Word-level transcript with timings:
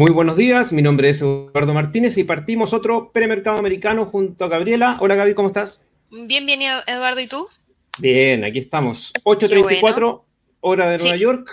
Muy 0.00 0.12
buenos 0.12 0.38
días, 0.38 0.72
mi 0.72 0.80
nombre 0.80 1.10
es 1.10 1.20
Eduardo 1.20 1.74
Martínez 1.74 2.16
y 2.16 2.24
partimos 2.24 2.72
otro 2.72 3.12
premercado 3.12 3.58
americano 3.58 4.06
junto 4.06 4.46
a 4.46 4.48
Gabriela. 4.48 4.96
Hola 4.98 5.14
Gaby, 5.14 5.34
¿cómo 5.34 5.48
estás? 5.48 5.78
Bien, 6.10 6.46
bien, 6.46 6.62
Eduardo, 6.86 7.20
¿y 7.20 7.26
tú? 7.26 7.46
Bien, 7.98 8.42
aquí 8.42 8.60
estamos. 8.60 9.12
8.34, 9.24 10.22
hora 10.60 10.88
de 10.88 10.96
Nueva 10.96 11.16
York. 11.16 11.50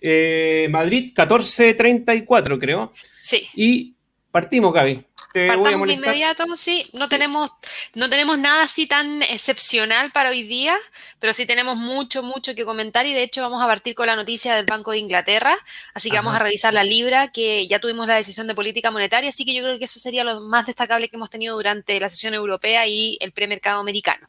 Eh, 0.00 0.68
Madrid, 0.70 1.12
14.34 1.12 2.60
creo. 2.60 2.92
Sí. 3.20 3.48
Y 3.56 3.96
partimos, 4.30 4.72
Gaby. 4.72 5.04
Partamos 5.32 5.88
de 5.88 5.94
inmediato, 5.94 6.44
sí. 6.56 6.86
No 6.92 7.08
tenemos, 7.08 7.50
no 7.94 8.10
tenemos 8.10 8.38
nada 8.38 8.64
así 8.64 8.86
tan 8.86 9.22
excepcional 9.22 10.12
para 10.12 10.30
hoy 10.30 10.42
día, 10.42 10.76
pero 11.18 11.32
sí 11.32 11.46
tenemos 11.46 11.76
mucho, 11.76 12.22
mucho 12.22 12.54
que 12.54 12.64
comentar 12.64 13.06
y 13.06 13.14
de 13.14 13.22
hecho 13.22 13.40
vamos 13.40 13.62
a 13.62 13.66
partir 13.66 13.94
con 13.94 14.06
la 14.06 14.16
noticia 14.16 14.54
del 14.54 14.66
Banco 14.66 14.90
de 14.90 14.98
Inglaterra. 14.98 15.56
Así 15.94 16.10
que 16.10 16.16
vamos 16.16 16.34
a 16.34 16.38
revisar 16.38 16.74
la 16.74 16.84
libra, 16.84 17.28
que 17.32 17.66
ya 17.66 17.78
tuvimos 17.78 18.06
la 18.06 18.16
decisión 18.16 18.46
de 18.46 18.54
política 18.54 18.90
monetaria, 18.90 19.30
así 19.30 19.44
que 19.44 19.54
yo 19.54 19.62
creo 19.62 19.78
que 19.78 19.86
eso 19.86 19.98
sería 19.98 20.24
lo 20.24 20.40
más 20.40 20.66
destacable 20.66 21.08
que 21.08 21.16
hemos 21.16 21.30
tenido 21.30 21.56
durante 21.56 21.98
la 21.98 22.08
sesión 22.08 22.34
europea 22.34 22.86
y 22.86 23.16
el 23.20 23.32
premercado 23.32 23.80
americano. 23.80 24.28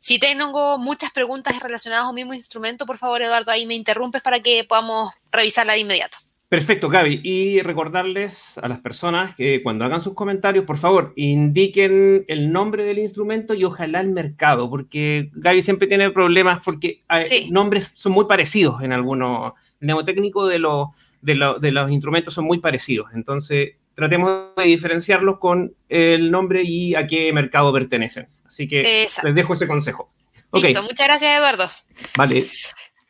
Si 0.00 0.18
tengo 0.18 0.78
muchas 0.78 1.12
preguntas 1.12 1.60
relacionadas 1.60 2.06
al 2.06 2.14
mismo 2.14 2.32
instrumento, 2.32 2.86
por 2.86 2.98
favor, 2.98 3.20
Eduardo, 3.20 3.50
ahí 3.50 3.66
me 3.66 3.74
interrumpes 3.74 4.22
para 4.22 4.40
que 4.40 4.64
podamos 4.64 5.12
revisarla 5.30 5.74
de 5.74 5.80
inmediato. 5.80 6.18
Perfecto, 6.48 6.88
Gaby. 6.88 7.20
Y 7.22 7.60
recordarles 7.60 8.56
a 8.58 8.68
las 8.68 8.80
personas 8.80 9.34
que 9.34 9.62
cuando 9.62 9.84
hagan 9.84 10.00
sus 10.00 10.14
comentarios, 10.14 10.64
por 10.64 10.78
favor, 10.78 11.12
indiquen 11.14 12.24
el 12.26 12.50
nombre 12.50 12.84
del 12.84 12.98
instrumento 12.98 13.52
y 13.52 13.64
ojalá 13.64 14.00
el 14.00 14.10
mercado, 14.10 14.70
porque 14.70 15.30
Gaby 15.34 15.60
siempre 15.60 15.88
tiene 15.88 16.10
problemas 16.10 16.60
porque 16.64 17.02
hay 17.06 17.50
nombres 17.50 17.92
son 17.96 18.12
muy 18.12 18.24
parecidos 18.24 18.82
en 18.82 18.92
algunos. 18.92 19.52
El 19.80 19.88
neumotécnico 19.88 20.46
de 20.46 20.58
los, 20.58 20.88
de, 21.20 21.54
de 21.60 21.70
los 21.70 21.90
instrumentos 21.90 22.32
son 22.32 22.46
muy 22.46 22.60
parecidos. 22.60 23.12
Entonces, 23.12 23.72
tratemos 23.94 24.54
de 24.56 24.62
diferenciarlos 24.64 25.38
con 25.38 25.74
el 25.90 26.30
nombre 26.30 26.62
y 26.64 26.94
a 26.94 27.06
qué 27.06 27.30
mercado 27.32 27.72
pertenecen. 27.74 28.26
Así 28.46 28.66
que 28.66 29.06
les 29.22 29.34
dejo 29.34 29.52
ese 29.52 29.68
consejo. 29.68 30.08
Listo, 30.54 30.82
muchas 30.82 31.06
gracias, 31.06 31.36
Eduardo. 31.36 31.68
Vale. 32.16 32.46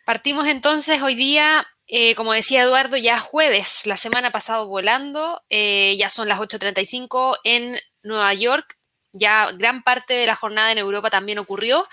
Partimos 0.04 0.48
entonces 0.48 1.00
hoy 1.02 1.14
día 1.14 1.64
eh, 1.88 2.14
como 2.14 2.34
decía 2.34 2.62
Eduardo, 2.62 2.98
ya 2.98 3.18
jueves, 3.18 3.86
la 3.86 3.96
semana 3.96 4.30
pasada 4.30 4.62
volando, 4.64 5.42
eh, 5.48 5.96
ya 5.98 6.10
son 6.10 6.28
las 6.28 6.38
8.35 6.38 7.38
en 7.44 7.78
Nueva 8.02 8.34
York, 8.34 8.78
ya 9.12 9.50
gran 9.52 9.82
parte 9.82 10.12
de 10.12 10.26
la 10.26 10.36
jornada 10.36 10.70
en 10.70 10.78
Europa 10.78 11.08
también 11.08 11.38
ocurrió 11.38 11.88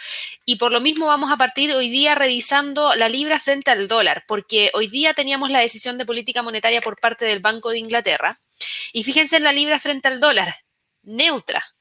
y 0.45 0.57
por 0.57 0.73
lo 0.73 0.81
mismo 0.81 1.07
vamos 1.07 1.31
a 1.31 1.37
partir 1.37 1.71
hoy 1.71 1.89
día 1.89 2.13
revisando 2.13 2.93
la 2.95 3.07
libra 3.07 3.39
frente 3.39 3.71
al 3.71 3.87
dólar, 3.87 4.25
porque 4.27 4.69
hoy 4.73 4.87
día 4.87 5.13
teníamos 5.13 5.49
la 5.49 5.59
decisión 5.59 5.97
de 5.97 6.05
política 6.05 6.43
monetaria 6.43 6.81
por 6.81 6.99
parte 6.99 7.23
del 7.23 7.39
Banco 7.39 7.69
de 7.69 7.79
Inglaterra 7.79 8.41
y 8.91 9.03
fíjense 9.03 9.37
en 9.37 9.43
la 9.43 9.53
libra 9.53 9.79
frente 9.79 10.09
al 10.09 10.19
dólar, 10.19 10.55
neutra, 11.03 11.74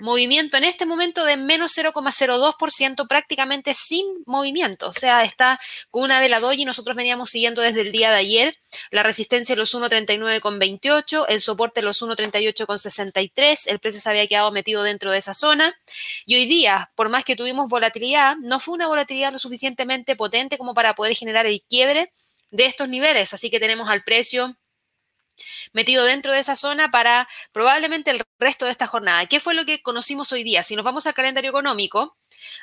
movimiento 0.00 0.56
en 0.56 0.64
este 0.64 0.86
momento 0.86 1.24
de 1.24 1.36
menos 1.36 1.76
0,02%, 1.76 3.06
prácticamente 3.06 3.74
sin 3.74 4.04
movimiento. 4.26 4.88
O 4.88 4.92
sea, 4.92 5.22
está 5.22 5.60
con 5.90 6.02
una 6.02 6.20
vela 6.20 6.40
y 6.54 6.64
nosotros 6.64 6.96
veníamos 6.96 7.30
siguiendo 7.30 7.62
desde 7.62 7.82
el 7.82 7.92
día 7.92 8.10
de 8.10 8.16
ayer 8.16 8.58
la 8.90 9.02
resistencia 9.02 9.54
los 9.56 9.74
1,39,28, 9.74 11.26
el 11.28 11.40
soporte 11.40 11.80
los 11.80 12.02
1,38,63, 12.02 13.60
el 13.66 13.78
precio 13.78 14.00
se 14.00 14.10
había 14.10 14.26
quedado 14.26 14.50
metido 14.52 14.82
dentro 14.82 15.12
de 15.12 15.18
esa 15.18 15.32
zona. 15.32 15.74
Y 16.26 16.34
hoy 16.34 16.46
día, 16.46 16.90
por 16.94 17.08
más 17.08 17.24
que 17.24 17.36
tuvimos 17.36 17.70
volatilidad, 17.70 18.36
no 18.38 18.60
fue 18.60 18.74
una 18.74 18.88
volatilidad 18.88 19.32
lo 19.32 19.38
suficientemente 19.38 20.16
potente 20.16 20.58
como 20.58 20.74
para 20.74 20.94
poder 20.94 21.14
generar 21.14 21.46
el 21.46 21.62
quiebre 21.62 22.12
de 22.50 22.66
estos 22.66 22.88
niveles. 22.88 23.32
Así 23.32 23.50
que 23.50 23.60
tenemos 23.60 23.88
al 23.88 24.02
precio 24.02 24.56
metido 25.72 26.04
dentro 26.04 26.32
de 26.32 26.40
esa 26.40 26.56
zona 26.56 26.90
para 26.90 27.28
probablemente 27.52 28.10
el 28.10 28.22
resto 28.38 28.64
de 28.66 28.72
esta 28.72 28.86
jornada. 28.86 29.26
¿Qué 29.26 29.40
fue 29.40 29.54
lo 29.54 29.64
que 29.64 29.82
conocimos 29.82 30.32
hoy 30.32 30.42
día? 30.42 30.62
Si 30.62 30.76
nos 30.76 30.84
vamos 30.84 31.06
al 31.06 31.14
calendario 31.14 31.50
económico, 31.50 32.16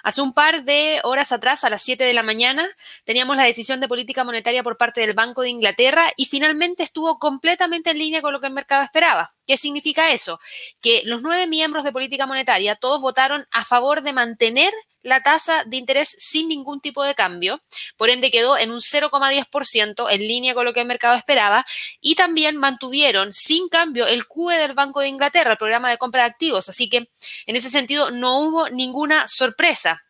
Hace 0.04 0.22
un 0.22 0.34
par 0.34 0.64
de 0.64 1.00
horas 1.04 1.32
atrás, 1.32 1.64
a 1.64 1.70
las 1.70 1.82
7 1.82 2.04
de 2.04 2.14
la 2.14 2.24
mañana, 2.24 2.68
teníamos 3.04 3.36
la 3.36 3.44
decisión 3.44 3.80
de 3.80 3.88
política 3.88 4.24
monetaria 4.24 4.64
por 4.64 4.78
parte 4.78 5.02
del 5.02 5.14
Banco 5.14 5.42
de 5.42 5.50
Inglaterra 5.50 6.12
y 6.16 6.26
finalmente 6.26 6.84
estuvo 6.84 7.20
completamente 7.20 7.92
en 7.92 8.00
línea 8.00 8.22
con 8.22 8.34
lo 8.34 8.40
que 8.40 8.48
el 8.48 8.54
mercado 8.54 8.84
esperaba. 8.84 9.34
¿Qué 9.46 9.58
significa 9.58 10.12
eso? 10.12 10.40
Que 10.82 11.02
los 11.06 11.22
nueve 11.22 11.48
miembros 11.48 11.84
de 11.84 11.92
política 11.92 12.26
monetaria 12.26 12.76
todos 12.76 13.02
votaron 13.02 13.48
a 13.52 13.66
favor 13.66 14.02
de 14.02 14.14
mantener 14.14 14.74
la 15.04 15.22
tasa 15.22 15.64
de 15.66 15.78
interés 15.78 16.16
sin 16.18 16.48
ningún 16.48 16.82
tipo 16.82 17.04
de 17.04 17.16
cambio, 17.16 17.62
por 17.98 18.10
ende 18.10 18.32
quedó 18.32 18.58
en 18.58 18.72
un 18.72 18.80
0,10% 18.80 20.08
en 20.10 20.20
línea 20.22 20.54
con 20.54 20.66
lo 20.66 20.74
que 20.74 20.82
el 20.82 20.88
mercado 20.88 21.16
esperaba 21.16 21.66
y 22.00 22.16
también 22.16 22.58
mantuvieron 22.58 23.34
sin 23.34 23.68
cambio 23.70 24.08
el 24.08 24.28
QE 24.28 24.58
del 24.58 24.74
Banco 24.74 25.02
de 25.02 25.08
Inglaterra, 25.08 25.52
el 25.52 25.58
programa 25.58 25.90
de 25.90 25.98
compra 25.98 26.24
de 26.24 26.30
activos, 26.30 26.70
así 26.70 26.90
que 26.90 27.10
en 27.46 27.56
ese 27.56 27.70
sentido 27.70 28.12
no 28.12 28.40
hubo 28.40 28.70
ninguna 28.70 29.28
sorpresa. 29.28 30.04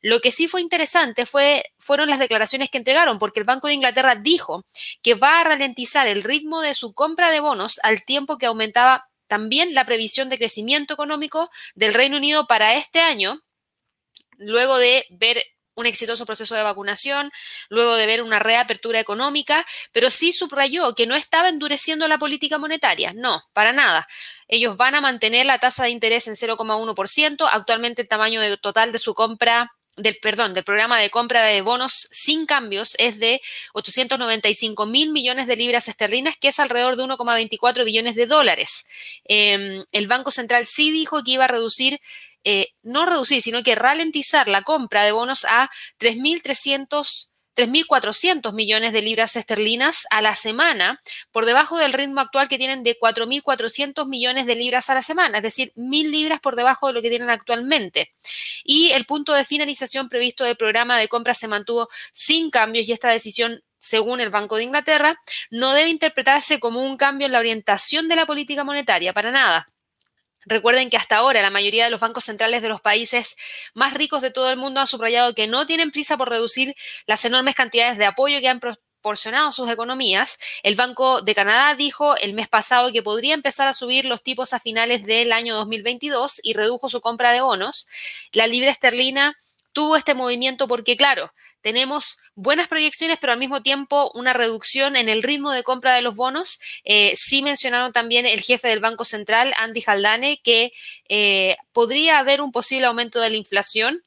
Lo 0.00 0.20
que 0.20 0.30
sí 0.30 0.46
fue 0.46 0.60
interesante 0.60 1.26
fue, 1.26 1.64
fueron 1.78 2.08
las 2.08 2.20
declaraciones 2.20 2.70
que 2.70 2.78
entregaron, 2.78 3.18
porque 3.18 3.40
el 3.40 3.46
Banco 3.46 3.66
de 3.66 3.74
Inglaterra 3.74 4.14
dijo 4.14 4.64
que 5.02 5.14
va 5.14 5.40
a 5.40 5.44
ralentizar 5.44 6.06
el 6.06 6.22
ritmo 6.22 6.60
de 6.60 6.74
su 6.74 6.94
compra 6.94 7.30
de 7.30 7.40
bonos 7.40 7.80
al 7.82 8.04
tiempo 8.04 8.38
que 8.38 8.46
aumentaba 8.46 9.08
también 9.26 9.74
la 9.74 9.84
previsión 9.84 10.28
de 10.28 10.38
crecimiento 10.38 10.94
económico 10.94 11.50
del 11.74 11.94
Reino 11.94 12.16
Unido 12.16 12.46
para 12.46 12.74
este 12.74 13.00
año, 13.00 13.42
luego 14.38 14.78
de 14.78 15.06
ver 15.10 15.42
un 15.78 15.86
exitoso 15.86 16.26
proceso 16.26 16.56
de 16.56 16.62
vacunación, 16.62 17.30
luego 17.68 17.94
de 17.94 18.06
ver 18.06 18.22
una 18.22 18.40
reapertura 18.40 18.98
económica, 18.98 19.64
pero 19.92 20.10
sí 20.10 20.32
subrayó 20.32 20.94
que 20.94 21.06
no 21.06 21.14
estaba 21.14 21.48
endureciendo 21.48 22.08
la 22.08 22.18
política 22.18 22.58
monetaria, 22.58 23.12
no, 23.14 23.44
para 23.52 23.72
nada. 23.72 24.08
Ellos 24.48 24.76
van 24.76 24.96
a 24.96 25.00
mantener 25.00 25.46
la 25.46 25.58
tasa 25.58 25.84
de 25.84 25.90
interés 25.90 26.26
en 26.26 26.34
0,1%, 26.34 27.48
actualmente 27.52 28.02
el 28.02 28.08
tamaño 28.08 28.40
total 28.58 28.90
de 28.90 28.98
su 28.98 29.14
compra 29.14 29.77
del, 29.98 30.16
perdón, 30.20 30.54
del 30.54 30.64
programa 30.64 30.98
de 30.98 31.10
compra 31.10 31.42
de 31.42 31.60
bonos 31.60 32.08
sin 32.10 32.46
cambios 32.46 32.94
es 32.98 33.18
de 33.18 33.40
895 33.74 34.86
mil 34.86 35.12
millones 35.12 35.46
de 35.46 35.56
libras 35.56 35.88
esterlinas, 35.88 36.36
que 36.36 36.48
es 36.48 36.58
alrededor 36.58 36.96
de 36.96 37.04
1,24 37.04 37.84
billones 37.84 38.14
de 38.14 38.26
dólares. 38.26 38.86
Em, 39.24 39.84
el 39.92 40.06
Banco 40.06 40.30
Central 40.30 40.66
sí 40.66 40.90
dijo 40.90 41.22
que 41.22 41.32
iba 41.32 41.44
a 41.44 41.48
reducir 41.48 42.00
eh, 42.44 42.68
no 42.82 43.04
reducir, 43.04 43.42
sino 43.42 43.62
que 43.62 43.74
ralentizar 43.74 44.48
la 44.48 44.62
compra 44.62 45.04
de 45.04 45.12
bonos 45.12 45.44
a 45.44 45.70
3.300 45.98 47.32
3.400 47.58 48.52
millones 48.52 48.92
de 48.92 49.02
libras 49.02 49.34
esterlinas 49.34 50.06
a 50.10 50.22
la 50.22 50.36
semana, 50.36 51.00
por 51.32 51.44
debajo 51.44 51.76
del 51.76 51.92
ritmo 51.92 52.20
actual 52.20 52.46
que 52.46 52.56
tienen 52.56 52.84
de 52.84 52.96
4.400 52.96 54.06
millones 54.06 54.46
de 54.46 54.54
libras 54.54 54.90
a 54.90 54.94
la 54.94 55.02
semana, 55.02 55.38
es 55.38 55.42
decir, 55.42 55.72
1.000 55.74 56.08
libras 56.08 56.38
por 56.38 56.54
debajo 56.54 56.86
de 56.86 56.92
lo 56.92 57.02
que 57.02 57.10
tienen 57.10 57.30
actualmente. 57.30 58.14
Y 58.62 58.92
el 58.92 59.06
punto 59.06 59.32
de 59.32 59.44
finalización 59.44 60.08
previsto 60.08 60.44
del 60.44 60.56
programa 60.56 60.96
de 61.00 61.08
compra 61.08 61.34
se 61.34 61.48
mantuvo 61.48 61.88
sin 62.12 62.50
cambios 62.50 62.88
y 62.88 62.92
esta 62.92 63.10
decisión 63.10 63.60
según 63.80 64.20
el 64.20 64.30
Banco 64.30 64.56
de 64.56 64.64
Inglaterra, 64.64 65.14
no 65.50 65.72
debe 65.72 65.88
interpretarse 65.88 66.58
como 66.58 66.84
un 66.84 66.96
cambio 66.96 67.26
en 67.26 67.32
la 67.32 67.38
orientación 67.38 68.08
de 68.08 68.16
la 68.16 68.26
política 68.26 68.64
monetaria, 68.64 69.12
para 69.12 69.30
nada. 69.30 69.68
Recuerden 70.48 70.88
que 70.88 70.96
hasta 70.96 71.16
ahora 71.16 71.42
la 71.42 71.50
mayoría 71.50 71.84
de 71.84 71.90
los 71.90 72.00
bancos 72.00 72.24
centrales 72.24 72.62
de 72.62 72.68
los 72.68 72.80
países 72.80 73.36
más 73.74 73.92
ricos 73.92 74.22
de 74.22 74.30
todo 74.30 74.50
el 74.50 74.56
mundo 74.56 74.80
han 74.80 74.86
subrayado 74.86 75.34
que 75.34 75.46
no 75.46 75.66
tienen 75.66 75.90
prisa 75.90 76.16
por 76.16 76.30
reducir 76.30 76.74
las 77.06 77.24
enormes 77.26 77.54
cantidades 77.54 77.98
de 77.98 78.06
apoyo 78.06 78.40
que 78.40 78.48
han 78.48 78.58
proporcionado 78.58 79.52
sus 79.52 79.68
economías. 79.68 80.38
El 80.62 80.74
Banco 80.74 81.20
de 81.20 81.34
Canadá 81.34 81.74
dijo 81.74 82.16
el 82.16 82.32
mes 82.32 82.48
pasado 82.48 82.92
que 82.92 83.02
podría 83.02 83.34
empezar 83.34 83.68
a 83.68 83.74
subir 83.74 84.06
los 84.06 84.22
tipos 84.22 84.54
a 84.54 84.60
finales 84.60 85.04
del 85.04 85.32
año 85.32 85.54
2022 85.54 86.40
y 86.42 86.54
redujo 86.54 86.88
su 86.88 87.02
compra 87.02 87.32
de 87.32 87.42
bonos. 87.42 87.86
La 88.32 88.46
libra 88.46 88.70
esterlina 88.70 89.36
tuvo 89.78 89.94
este 89.94 90.14
movimiento 90.14 90.66
porque, 90.66 90.96
claro, 90.96 91.32
tenemos 91.60 92.18
buenas 92.34 92.66
proyecciones, 92.66 93.16
pero 93.20 93.32
al 93.32 93.38
mismo 93.38 93.62
tiempo 93.62 94.10
una 94.12 94.32
reducción 94.32 94.96
en 94.96 95.08
el 95.08 95.22
ritmo 95.22 95.52
de 95.52 95.62
compra 95.62 95.94
de 95.94 96.02
los 96.02 96.16
bonos. 96.16 96.58
Eh, 96.82 97.14
sí 97.14 97.42
mencionaron 97.44 97.92
también 97.92 98.26
el 98.26 98.40
jefe 98.40 98.66
del 98.66 98.80
Banco 98.80 99.04
Central, 99.04 99.54
Andy 99.56 99.84
Haldane, 99.86 100.40
que 100.42 100.72
eh, 101.08 101.56
podría 101.70 102.18
haber 102.18 102.40
un 102.40 102.50
posible 102.50 102.86
aumento 102.86 103.20
de 103.20 103.30
la 103.30 103.36
inflación 103.36 104.02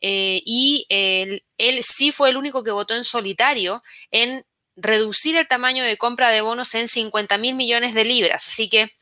eh, 0.00 0.42
y 0.46 0.86
él 0.88 1.82
sí 1.82 2.12
fue 2.12 2.30
el 2.30 2.36
único 2.36 2.62
que 2.62 2.70
votó 2.70 2.94
en 2.94 3.02
solitario 3.02 3.82
en 4.12 4.44
reducir 4.76 5.34
el 5.34 5.48
tamaño 5.48 5.82
de 5.82 5.96
compra 5.96 6.30
de 6.30 6.40
bonos 6.40 6.72
en 6.76 6.86
50 6.86 7.36
mil 7.38 7.56
millones 7.56 7.94
de 7.94 8.04
libras. 8.04 8.46
Así 8.46 8.68
que 8.68 8.92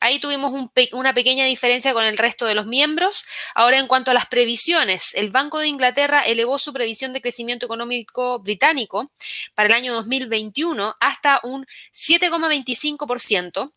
Ahí 0.00 0.20
tuvimos 0.20 0.52
una 0.92 1.14
pequeña 1.14 1.44
diferencia 1.44 1.92
con 1.92 2.04
el 2.04 2.18
resto 2.18 2.46
de 2.46 2.54
los 2.54 2.66
miembros. 2.66 3.26
Ahora, 3.54 3.78
en 3.78 3.86
cuanto 3.86 4.10
a 4.10 4.14
las 4.14 4.26
previsiones, 4.26 5.14
el 5.14 5.30
Banco 5.30 5.58
de 5.58 5.66
Inglaterra 5.66 6.22
elevó 6.22 6.58
su 6.58 6.72
previsión 6.72 7.12
de 7.12 7.20
crecimiento 7.20 7.66
económico 7.66 8.38
británico 8.38 9.10
para 9.54 9.68
el 9.68 9.74
año 9.74 9.94
2021 9.94 10.96
hasta 11.00 11.40
un 11.42 11.66
7,25%. 11.92 13.72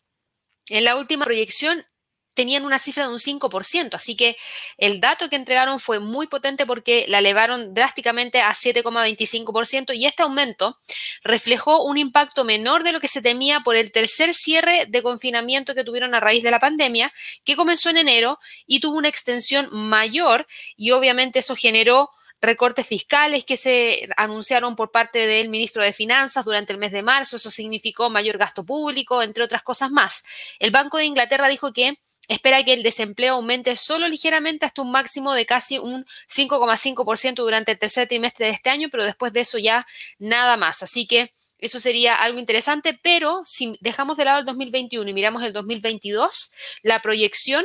En 0.68 0.84
la 0.84 0.96
última 0.96 1.24
proyección 1.24 1.84
tenían 2.34 2.64
una 2.64 2.78
cifra 2.78 3.04
de 3.04 3.10
un 3.10 3.18
5%, 3.18 3.94
así 3.94 4.16
que 4.16 4.36
el 4.78 5.00
dato 5.00 5.28
que 5.28 5.36
entregaron 5.36 5.80
fue 5.80 6.00
muy 6.00 6.26
potente 6.26 6.66
porque 6.66 7.04
la 7.08 7.18
elevaron 7.18 7.74
drásticamente 7.74 8.40
a 8.40 8.52
7,25% 8.52 9.94
y 9.94 10.06
este 10.06 10.22
aumento 10.22 10.78
reflejó 11.24 11.84
un 11.84 11.98
impacto 11.98 12.44
menor 12.44 12.82
de 12.84 12.92
lo 12.92 13.00
que 13.00 13.08
se 13.08 13.22
temía 13.22 13.60
por 13.60 13.76
el 13.76 13.92
tercer 13.92 14.34
cierre 14.34 14.86
de 14.86 15.02
confinamiento 15.02 15.74
que 15.74 15.84
tuvieron 15.84 16.14
a 16.14 16.20
raíz 16.20 16.42
de 16.42 16.50
la 16.50 16.60
pandemia, 16.60 17.12
que 17.44 17.56
comenzó 17.56 17.90
en 17.90 17.98
enero 17.98 18.38
y 18.66 18.80
tuvo 18.80 18.96
una 18.96 19.08
extensión 19.08 19.68
mayor 19.70 20.46
y 20.76 20.92
obviamente 20.92 21.40
eso 21.40 21.56
generó 21.56 22.10
recortes 22.42 22.86
fiscales 22.86 23.44
que 23.44 23.56
se 23.56 24.08
anunciaron 24.16 24.74
por 24.74 24.90
parte 24.90 25.26
del 25.26 25.48
ministro 25.48 25.82
de 25.82 25.92
Finanzas 25.92 26.44
durante 26.44 26.72
el 26.72 26.78
mes 26.78 26.90
de 26.90 27.02
marzo. 27.02 27.36
Eso 27.36 27.50
significó 27.50 28.10
mayor 28.10 28.36
gasto 28.36 28.64
público, 28.64 29.22
entre 29.22 29.44
otras 29.44 29.62
cosas 29.62 29.92
más. 29.92 30.24
El 30.58 30.72
Banco 30.72 30.98
de 30.98 31.04
Inglaterra 31.04 31.48
dijo 31.48 31.72
que 31.72 32.00
espera 32.32 32.64
que 32.64 32.72
el 32.72 32.82
desempleo 32.82 33.34
aumente 33.34 33.76
solo 33.76 34.08
ligeramente 34.08 34.66
hasta 34.66 34.82
un 34.82 34.90
máximo 34.90 35.34
de 35.34 35.46
casi 35.46 35.78
un 35.78 36.04
5,5% 36.28 37.34
durante 37.36 37.72
el 37.72 37.78
tercer 37.78 38.08
trimestre 38.08 38.46
de 38.46 38.52
este 38.52 38.70
año, 38.70 38.88
pero 38.90 39.04
después 39.04 39.32
de 39.32 39.40
eso 39.40 39.58
ya 39.58 39.86
nada 40.18 40.56
más. 40.56 40.82
Así 40.82 41.06
que 41.06 41.32
eso 41.58 41.78
sería 41.78 42.16
algo 42.16 42.38
interesante, 42.40 42.98
pero 43.02 43.42
si 43.44 43.78
dejamos 43.80 44.16
de 44.16 44.24
lado 44.24 44.40
el 44.40 44.46
2021 44.46 45.08
y 45.08 45.14
miramos 45.14 45.42
el 45.42 45.52
2022, 45.52 46.52
la 46.82 47.00
proyección 47.00 47.64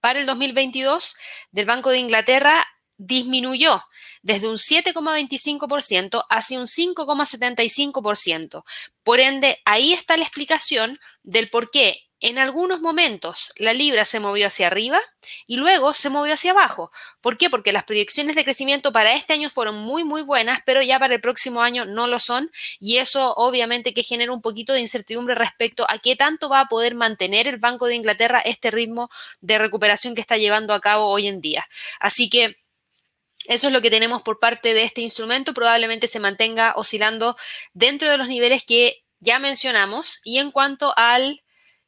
para 0.00 0.20
el 0.20 0.26
2022 0.26 1.16
del 1.50 1.66
Banco 1.66 1.90
de 1.90 1.98
Inglaterra 1.98 2.66
disminuyó 2.96 3.82
desde 4.22 4.48
un 4.48 4.56
7,25% 4.56 6.24
hacia 6.30 6.58
un 6.58 6.66
5,75%. 6.66 8.64
Por 9.02 9.20
ende, 9.20 9.60
ahí 9.66 9.92
está 9.92 10.16
la 10.16 10.24
explicación 10.24 10.98
del 11.22 11.50
por 11.50 11.70
qué 11.70 12.04
en 12.24 12.38
algunos 12.38 12.80
momentos 12.80 13.52
la 13.58 13.74
libra 13.74 14.06
se 14.06 14.18
movió 14.18 14.46
hacia 14.46 14.68
arriba 14.68 14.98
y 15.46 15.58
luego 15.58 15.92
se 15.92 16.08
movió 16.08 16.32
hacia 16.32 16.52
abajo. 16.52 16.90
¿Por 17.20 17.36
qué? 17.36 17.50
Porque 17.50 17.70
las 17.70 17.84
proyecciones 17.84 18.34
de 18.34 18.44
crecimiento 18.44 18.92
para 18.92 19.12
este 19.12 19.34
año 19.34 19.50
fueron 19.50 19.76
muy, 19.76 20.04
muy 20.04 20.22
buenas, 20.22 20.60
pero 20.64 20.80
ya 20.80 20.98
para 20.98 21.14
el 21.14 21.20
próximo 21.20 21.60
año 21.60 21.84
no 21.84 22.06
lo 22.06 22.18
son 22.18 22.50
y 22.80 22.96
eso 22.96 23.34
obviamente 23.34 23.92
que 23.92 24.02
genera 24.02 24.32
un 24.32 24.40
poquito 24.40 24.72
de 24.72 24.80
incertidumbre 24.80 25.34
respecto 25.34 25.84
a 25.86 25.98
qué 25.98 26.16
tanto 26.16 26.48
va 26.48 26.60
a 26.60 26.66
poder 26.66 26.94
mantener 26.94 27.46
el 27.46 27.58
Banco 27.58 27.88
de 27.88 27.96
Inglaterra 27.96 28.40
este 28.40 28.70
ritmo 28.70 29.10
de 29.42 29.58
recuperación 29.58 30.14
que 30.14 30.22
está 30.22 30.38
llevando 30.38 30.72
a 30.72 30.80
cabo 30.80 31.08
hoy 31.08 31.26
en 31.26 31.42
día. 31.42 31.68
Así 32.00 32.30
que 32.30 32.56
eso 33.48 33.66
es 33.66 33.72
lo 33.74 33.82
que 33.82 33.90
tenemos 33.90 34.22
por 34.22 34.40
parte 34.40 34.72
de 34.72 34.84
este 34.84 35.02
instrumento. 35.02 35.52
Probablemente 35.52 36.06
se 36.06 36.20
mantenga 36.20 36.72
oscilando 36.76 37.36
dentro 37.74 38.10
de 38.10 38.16
los 38.16 38.28
niveles 38.28 38.64
que 38.64 39.04
ya 39.20 39.38
mencionamos. 39.38 40.20
Y 40.24 40.38
en 40.38 40.50
cuanto 40.50 40.94
al 40.96 41.43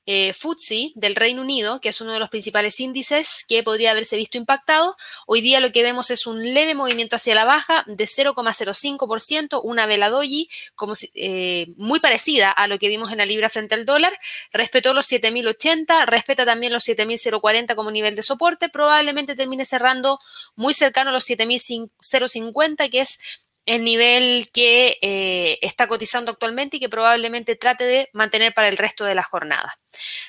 eh, 0.07 0.33
FTSE 0.33 0.93
del 0.95 1.17
Reino 1.17 1.43
Unido, 1.43 1.81
que 1.81 1.89
es 1.89 2.01
uno 2.01 2.13
de 2.13 2.21
los 2.21 2.29
principales 2.29 2.79
índices 2.81 3.45
que 3.49 3.63
podría 3.63 3.91
haberse 3.91 4.17
visto 4.17 4.39
impactado. 4.39 4.97
Hoy 5.27 5.41
día 5.41 5.61
lo 5.61 5.73
que 5.73 5.83
vemos 5.83 6.11
es 6.11 6.27
un 6.27 6.55
leve 6.55 6.75
movimiento 6.75 7.17
hacia 7.17 7.35
la 7.35 7.45
baja 7.45 7.85
de 7.87 8.05
0,05%, 8.05 9.61
una 9.63 9.87
vela 9.87 10.09
doji 10.09 10.49
como 10.75 10.95
eh, 11.15 11.69
muy 11.77 12.01
parecida 12.01 12.51
a 12.53 12.69
lo 12.69 12.79
que 12.79 12.89
vimos 12.89 13.11
en 13.11 13.19
la 13.19 13.27
libra 13.27 13.49
frente 13.49 13.75
al 13.75 13.85
dólar. 13.85 14.17
Respetó 14.53 14.95
los 14.95 15.11
7.080, 15.11 16.07
respeta 16.07 16.47
también 16.47 16.73
los 16.73 16.87
7.040 16.89 17.75
como 17.75 17.91
nivel 17.91 18.15
de 18.15 18.23
soporte. 18.23 18.69
Probablemente 18.69 19.35
termine 19.35 19.65
cerrando 19.65 20.19
muy 20.55 20.73
cercano 20.73 21.11
a 21.11 21.13
los 21.13 21.29
7.050, 21.29 22.91
que 22.91 23.01
es 23.01 23.46
el 23.67 23.83
nivel 23.83 24.49
que 24.53 24.99
eh, 25.03 25.59
está 25.61 25.89
cotizando 25.89 26.31
actualmente 26.31 26.77
y 26.77 26.81
que 26.81 26.89
probablemente 26.89 27.57
trate 27.57 27.85
de 27.85 28.09
mantener 28.13 28.55
para 28.55 28.69
el 28.69 28.79
resto 28.79 29.05
de 29.05 29.17
la 29.17 29.25
jornada. 29.25 29.77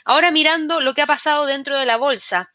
Ahora 0.04 0.31
mirando 0.31 0.81
lo 0.81 0.95
que 0.95 1.04
ha 1.04 1.07
pasado 1.07 1.45
dentro 1.45 1.78
de 1.78 1.86
la 1.86 1.98
bolsa. 1.98 2.51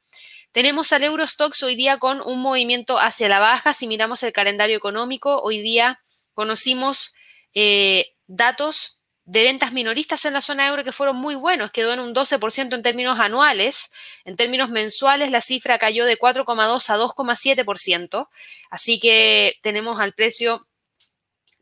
Tenemos 0.50 0.92
al 0.92 1.04
Eurostox 1.04 1.62
hoy 1.62 1.76
día 1.76 1.98
con 1.98 2.20
un 2.20 2.40
movimiento 2.42 2.98
hacia 2.98 3.28
la 3.28 3.38
baja. 3.38 3.72
Si 3.72 3.86
miramos 3.86 4.22
el 4.22 4.32
calendario 4.32 4.76
económico, 4.76 5.40
hoy 5.40 5.62
día 5.62 6.02
conocimos 6.34 7.14
eh, 7.54 8.14
datos 8.26 9.02
de 9.24 9.44
ventas 9.44 9.72
minoristas 9.72 10.24
en 10.24 10.32
la 10.32 10.42
zona 10.42 10.66
euro 10.66 10.82
que 10.82 10.92
fueron 10.92 11.16
muy 11.16 11.36
buenos, 11.36 11.70
quedó 11.70 11.92
en 11.92 12.00
un 12.00 12.12
12% 12.12 12.74
en 12.74 12.82
términos 12.82 13.20
anuales, 13.20 13.92
en 14.24 14.36
términos 14.36 14.68
mensuales 14.68 15.30
la 15.30 15.40
cifra 15.40 15.78
cayó 15.78 16.04
de 16.04 16.18
4,2 16.18 16.90
a 16.90 16.98
2,7%, 16.98 18.28
así 18.70 18.98
que 18.98 19.54
tenemos 19.62 20.00
al 20.00 20.12
precio 20.12 20.66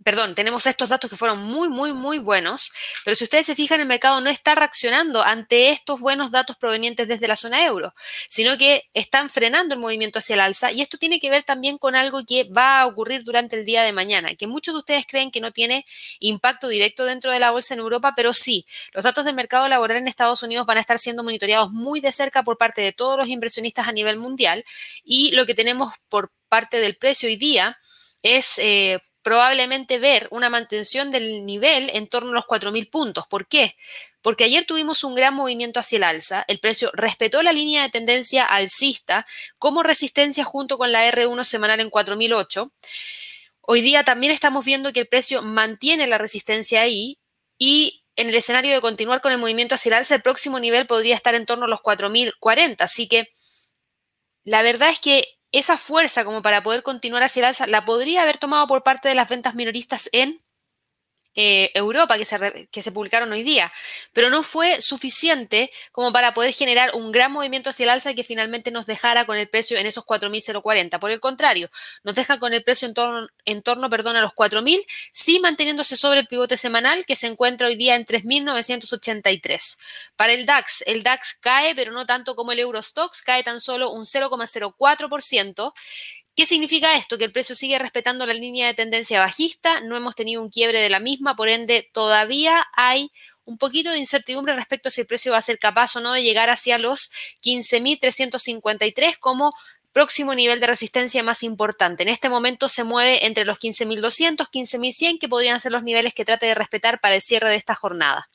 perdón, 0.04 0.34
tenemos 0.34 0.66
estos 0.66 0.88
datos 0.88 1.10
que 1.10 1.16
fueron 1.16 1.42
muy, 1.42 1.68
muy, 1.68 1.92
muy 1.92 2.18
buenos, 2.18 2.72
pero 3.04 3.14
si 3.14 3.24
ustedes 3.24 3.46
se 3.46 3.54
fijan, 3.54 3.80
el 3.80 3.86
mercado 3.86 4.20
no 4.20 4.30
está 4.30 4.54
reaccionando 4.54 5.22
ante 5.22 5.70
estos 5.70 6.00
buenos 6.00 6.30
datos 6.30 6.56
provenientes 6.56 7.06
desde 7.06 7.28
la 7.28 7.36
zona 7.36 7.64
euro, 7.66 7.94
sino 8.28 8.56
que 8.56 8.88
están 8.94 9.28
frenando 9.28 9.74
el 9.74 9.80
movimiento 9.80 10.18
hacia 10.18 10.34
el 10.34 10.40
alza 10.40 10.72
y 10.72 10.80
esto 10.80 10.96
tiene 10.96 11.20
que 11.20 11.30
ver 11.30 11.42
también 11.42 11.78
con 11.78 11.94
algo 11.96 12.24
que 12.26 12.44
va 12.44 12.80
a 12.80 12.86
ocurrir 12.86 13.24
durante 13.24 13.56
el 13.56 13.64
día 13.64 13.82
de 13.82 13.92
mañana, 13.92 14.34
que 14.34 14.46
muchos 14.46 14.74
de 14.74 14.78
ustedes 14.78 15.06
creen 15.06 15.30
que 15.30 15.40
no 15.40 15.52
tiene 15.52 15.84
impacto 16.18 16.68
directo 16.68 17.04
dentro 17.04 17.30
de 17.30 17.38
la 17.38 17.50
bolsa 17.50 17.74
en 17.74 17.80
Europa, 17.80 18.14
pero 18.16 18.32
sí, 18.32 18.66
los 18.92 19.04
datos 19.04 19.24
del 19.24 19.34
mercado 19.34 19.68
laboral 19.68 19.98
en 19.98 20.08
Estados 20.08 20.42
Unidos 20.42 20.66
van 20.66 20.78
a 20.78 20.80
estar 20.80 20.98
siendo 20.98 21.22
monitoreados 21.22 21.72
muy 21.72 22.00
de 22.00 22.12
cerca 22.12 22.42
por 22.42 22.56
parte 22.56 22.80
de 22.80 22.92
todos 22.92 23.18
los 23.18 23.28
inversionistas 23.28 23.86
a 23.86 23.92
nivel 23.92 24.16
mundial 24.16 24.64
y 25.04 25.32
lo 25.32 25.46
que 25.46 25.54
tenemos 25.54 25.94
por 26.08 26.32
parte 26.48 26.80
del 26.80 26.96
precio 26.96 27.28
hoy 27.28 27.36
día 27.36 27.78
es 28.22 28.58
eh, 28.58 28.98
probablemente 29.22 29.98
ver 29.98 30.28
una 30.30 30.50
mantención 30.50 31.10
del 31.10 31.44
nivel 31.44 31.90
en 31.92 32.08
torno 32.08 32.30
a 32.30 32.34
los 32.34 32.44
4.000 32.44 32.90
puntos. 32.90 33.26
¿Por 33.26 33.46
qué? 33.46 33.76
Porque 34.22 34.44
ayer 34.44 34.64
tuvimos 34.64 35.04
un 35.04 35.14
gran 35.14 35.34
movimiento 35.34 35.80
hacia 35.80 35.96
el 35.96 36.04
alza, 36.04 36.44
el 36.48 36.60
precio 36.60 36.90
respetó 36.92 37.42
la 37.42 37.52
línea 37.52 37.82
de 37.82 37.90
tendencia 37.90 38.44
alcista 38.44 39.26
como 39.58 39.82
resistencia 39.82 40.44
junto 40.44 40.78
con 40.78 40.92
la 40.92 41.10
R1 41.10 41.44
semanal 41.44 41.80
en 41.80 41.90
4.008. 41.90 42.70
Hoy 43.62 43.80
día 43.82 44.04
también 44.04 44.32
estamos 44.32 44.64
viendo 44.64 44.92
que 44.92 45.00
el 45.00 45.08
precio 45.08 45.42
mantiene 45.42 46.06
la 46.06 46.18
resistencia 46.18 46.82
ahí 46.82 47.18
y 47.58 48.04
en 48.16 48.28
el 48.28 48.34
escenario 48.34 48.72
de 48.72 48.80
continuar 48.80 49.20
con 49.20 49.32
el 49.32 49.38
movimiento 49.38 49.74
hacia 49.74 49.90
el 49.90 49.94
alza, 49.94 50.14
el 50.14 50.22
próximo 50.22 50.58
nivel 50.58 50.86
podría 50.86 51.14
estar 51.14 51.34
en 51.34 51.46
torno 51.46 51.64
a 51.66 51.68
los 51.68 51.80
4.040. 51.80 52.76
Así 52.80 53.08
que 53.08 53.30
la 54.44 54.62
verdad 54.62 54.90
es 54.90 54.98
que 54.98 55.39
esa 55.52 55.76
fuerza 55.76 56.24
como 56.24 56.42
para 56.42 56.62
poder 56.62 56.82
continuar 56.82 57.22
hacia 57.22 57.40
el 57.40 57.46
alza 57.46 57.66
la 57.66 57.84
podría 57.84 58.22
haber 58.22 58.38
tomado 58.38 58.66
por 58.66 58.82
parte 58.82 59.08
de 59.08 59.14
las 59.14 59.28
ventas 59.28 59.54
minoristas 59.54 60.08
en 60.12 60.40
eh, 61.34 61.70
Europa 61.74 62.18
que 62.18 62.24
se, 62.24 62.68
que 62.70 62.82
se 62.82 62.92
publicaron 62.92 63.30
hoy 63.32 63.42
día, 63.42 63.72
pero 64.12 64.30
no 64.30 64.42
fue 64.42 64.80
suficiente 64.80 65.70
como 65.92 66.12
para 66.12 66.34
poder 66.34 66.52
generar 66.52 66.94
un 66.94 67.12
gran 67.12 67.32
movimiento 67.32 67.70
hacia 67.70 67.84
el 67.84 67.90
alza 67.90 68.14
que 68.14 68.24
finalmente 68.24 68.70
nos 68.70 68.86
dejara 68.86 69.24
con 69.24 69.36
el 69.36 69.48
precio 69.48 69.78
en 69.78 69.86
esos 69.86 70.04
4.040. 70.04 70.98
Por 70.98 71.10
el 71.10 71.20
contrario, 71.20 71.70
nos 72.02 72.14
deja 72.14 72.38
con 72.38 72.52
el 72.52 72.64
precio 72.64 72.88
en 72.88 72.94
torno, 72.94 73.28
en 73.44 73.62
torno 73.62 73.88
perdón, 73.90 74.16
a 74.16 74.20
los 74.22 74.32
4.000, 74.32 74.84
sí 75.12 75.38
manteniéndose 75.40 75.96
sobre 75.96 76.20
el 76.20 76.26
pivote 76.26 76.56
semanal 76.56 77.04
que 77.06 77.16
se 77.16 77.26
encuentra 77.26 77.68
hoy 77.68 77.76
día 77.76 77.94
en 77.94 78.06
3.983. 78.06 79.78
Para 80.16 80.32
el 80.32 80.46
DAX, 80.46 80.82
el 80.86 81.02
DAX 81.02 81.34
cae, 81.40 81.74
pero 81.74 81.92
no 81.92 82.06
tanto 82.06 82.34
como 82.34 82.52
el 82.52 82.58
Eurostox, 82.58 83.22
cae 83.22 83.42
tan 83.42 83.60
solo 83.60 83.90
un 83.92 84.04
0,04%. 84.04 85.72
¿Qué 86.40 86.46
significa 86.46 86.96
esto? 86.96 87.18
Que 87.18 87.26
el 87.26 87.32
precio 87.32 87.54
sigue 87.54 87.78
respetando 87.78 88.24
la 88.24 88.32
línea 88.32 88.66
de 88.66 88.72
tendencia 88.72 89.20
bajista, 89.20 89.82
no 89.82 89.94
hemos 89.94 90.14
tenido 90.14 90.40
un 90.40 90.48
quiebre 90.48 90.80
de 90.80 90.88
la 90.88 90.98
misma, 90.98 91.36
por 91.36 91.50
ende 91.50 91.90
todavía 91.92 92.66
hay 92.72 93.12
un 93.44 93.58
poquito 93.58 93.90
de 93.90 93.98
incertidumbre 93.98 94.56
respecto 94.56 94.88
a 94.88 94.90
si 94.90 95.02
el 95.02 95.06
precio 95.06 95.32
va 95.32 95.36
a 95.36 95.42
ser 95.42 95.58
capaz 95.58 95.96
o 95.96 96.00
no 96.00 96.14
de 96.14 96.22
llegar 96.22 96.48
hacia 96.48 96.78
los 96.78 97.10
15.353 97.44 99.18
como 99.20 99.52
próximo 99.92 100.34
nivel 100.34 100.60
de 100.60 100.68
resistencia 100.68 101.22
más 101.22 101.42
importante. 101.42 102.04
En 102.04 102.08
este 102.08 102.30
momento 102.30 102.70
se 102.70 102.84
mueve 102.84 103.26
entre 103.26 103.44
los 103.44 103.58
15.200, 103.58 104.48
15.100, 104.50 105.18
que 105.18 105.28
podrían 105.28 105.60
ser 105.60 105.72
los 105.72 105.82
niveles 105.82 106.14
que 106.14 106.24
trate 106.24 106.46
de 106.46 106.54
respetar 106.54 107.00
para 107.00 107.16
el 107.16 107.20
cierre 107.20 107.50
de 107.50 107.56
esta 107.56 107.74
jornada. 107.74 108.30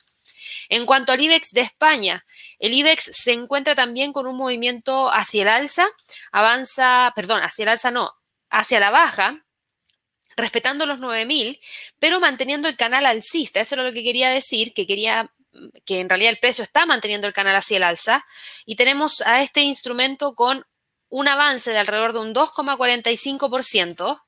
En 0.70 0.86
cuanto 0.86 1.12
al 1.12 1.22
IBEX 1.22 1.52
de 1.52 1.62
España, 1.62 2.26
el 2.60 2.74
IBEX 2.74 3.12
se 3.14 3.34
encuentra 3.34 3.76
también 3.76 4.14
con 4.14 4.28
un 4.28 4.38
movimiento 4.38 5.12
hacia 5.12 5.44
el 5.44 5.48
alza, 5.48 5.88
avanza, 6.32 7.12
perdón, 7.16 7.42
hacia 7.44 7.64
el 7.64 7.70
alza 7.70 7.92
no, 7.92 8.14
hacia 8.50 8.80
la 8.80 8.92
baja, 8.92 9.46
respetando 10.36 10.86
los 10.86 11.00
9000, 11.00 11.60
pero 12.00 12.20
manteniendo 12.20 12.68
el 12.68 12.76
canal 12.76 13.06
alcista. 13.06 13.62
Eso 13.62 13.76
era 13.76 13.84
lo 13.84 13.94
que 13.94 14.04
quería 14.04 14.30
decir, 14.30 14.74
que 14.74 14.86
quería 14.86 15.32
que 15.86 16.00
en 16.00 16.10
realidad 16.10 16.32
el 16.32 16.40
precio 16.40 16.64
está 16.64 16.86
manteniendo 16.86 17.28
el 17.28 17.34
canal 17.34 17.56
hacia 17.56 17.78
el 17.78 17.84
alza 17.84 18.26
y 18.66 18.76
tenemos 18.76 19.22
a 19.22 19.42
este 19.42 19.62
instrumento 19.62 20.36
con 20.36 20.66
un 21.10 21.28
avance 21.28 21.72
de 21.72 21.78
alrededor 21.78 22.14
de 22.14 22.20
un 22.20 22.34
2,45%, 22.34 24.22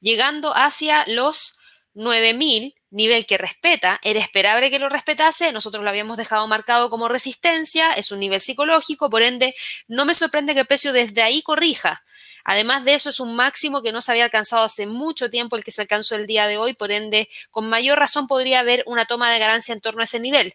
llegando 0.00 0.52
hacia 0.56 1.04
los 1.06 1.58
9000 1.94 2.74
nivel 2.92 3.26
que 3.26 3.38
respeta, 3.38 3.98
era 4.02 4.20
esperable 4.20 4.70
que 4.70 4.78
lo 4.78 4.88
respetase, 4.88 5.50
nosotros 5.52 5.82
lo 5.82 5.90
habíamos 5.90 6.16
dejado 6.16 6.46
marcado 6.46 6.90
como 6.90 7.08
resistencia, 7.08 7.92
es 7.94 8.12
un 8.12 8.20
nivel 8.20 8.40
psicológico, 8.40 9.10
por 9.10 9.22
ende, 9.22 9.54
no 9.88 10.04
me 10.04 10.14
sorprende 10.14 10.54
que 10.54 10.60
el 10.60 10.66
precio 10.66 10.92
desde 10.92 11.22
ahí 11.22 11.42
corrija. 11.42 12.04
Además 12.44 12.84
de 12.84 12.94
eso, 12.94 13.10
es 13.10 13.20
un 13.20 13.34
máximo 13.34 13.82
que 13.82 13.92
no 13.92 14.02
se 14.02 14.12
había 14.12 14.24
alcanzado 14.24 14.62
hace 14.62 14.86
mucho 14.86 15.30
tiempo 15.30 15.56
el 15.56 15.64
que 15.64 15.70
se 15.70 15.80
alcanzó 15.80 16.16
el 16.16 16.26
día 16.26 16.46
de 16.46 16.58
hoy, 16.58 16.74
por 16.74 16.92
ende, 16.92 17.28
con 17.50 17.68
mayor 17.68 17.98
razón 17.98 18.26
podría 18.26 18.60
haber 18.60 18.82
una 18.86 19.06
toma 19.06 19.32
de 19.32 19.38
ganancia 19.38 19.72
en 19.72 19.80
torno 19.80 20.02
a 20.02 20.04
ese 20.04 20.20
nivel. 20.20 20.54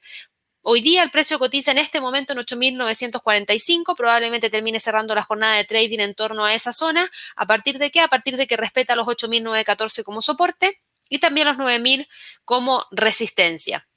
Hoy 0.62 0.82
día 0.82 1.02
el 1.02 1.12
precio 1.12 1.40
cotiza 1.40 1.72
en 1.72 1.78
este 1.78 2.02
momento 2.02 2.34
en 2.34 2.40
8.945, 2.40 3.96
probablemente 3.96 4.50
termine 4.50 4.82
cerrando 4.82 5.16
la 5.16 5.24
jornada 5.24 5.56
de 5.56 5.64
trading 5.64 6.00
en 6.00 6.14
torno 6.14 6.44
a 6.44 6.54
esa 6.54 6.74
zona. 6.74 7.10
¿A 7.38 7.48
partir 7.48 7.80
de 7.80 7.90
qué? 7.90 8.02
A 8.02 8.10
partir 8.10 8.36
de 8.36 8.48
que 8.48 8.58
respeta 8.58 8.96
los 8.96 9.08
8.914 9.08 10.04
como 10.04 10.22
soporte 10.22 10.82
y 11.10 11.20
también 11.20 11.48
los 11.48 11.58
9.000 11.58 12.08
como 12.46 12.86
resistencia. 12.92 13.88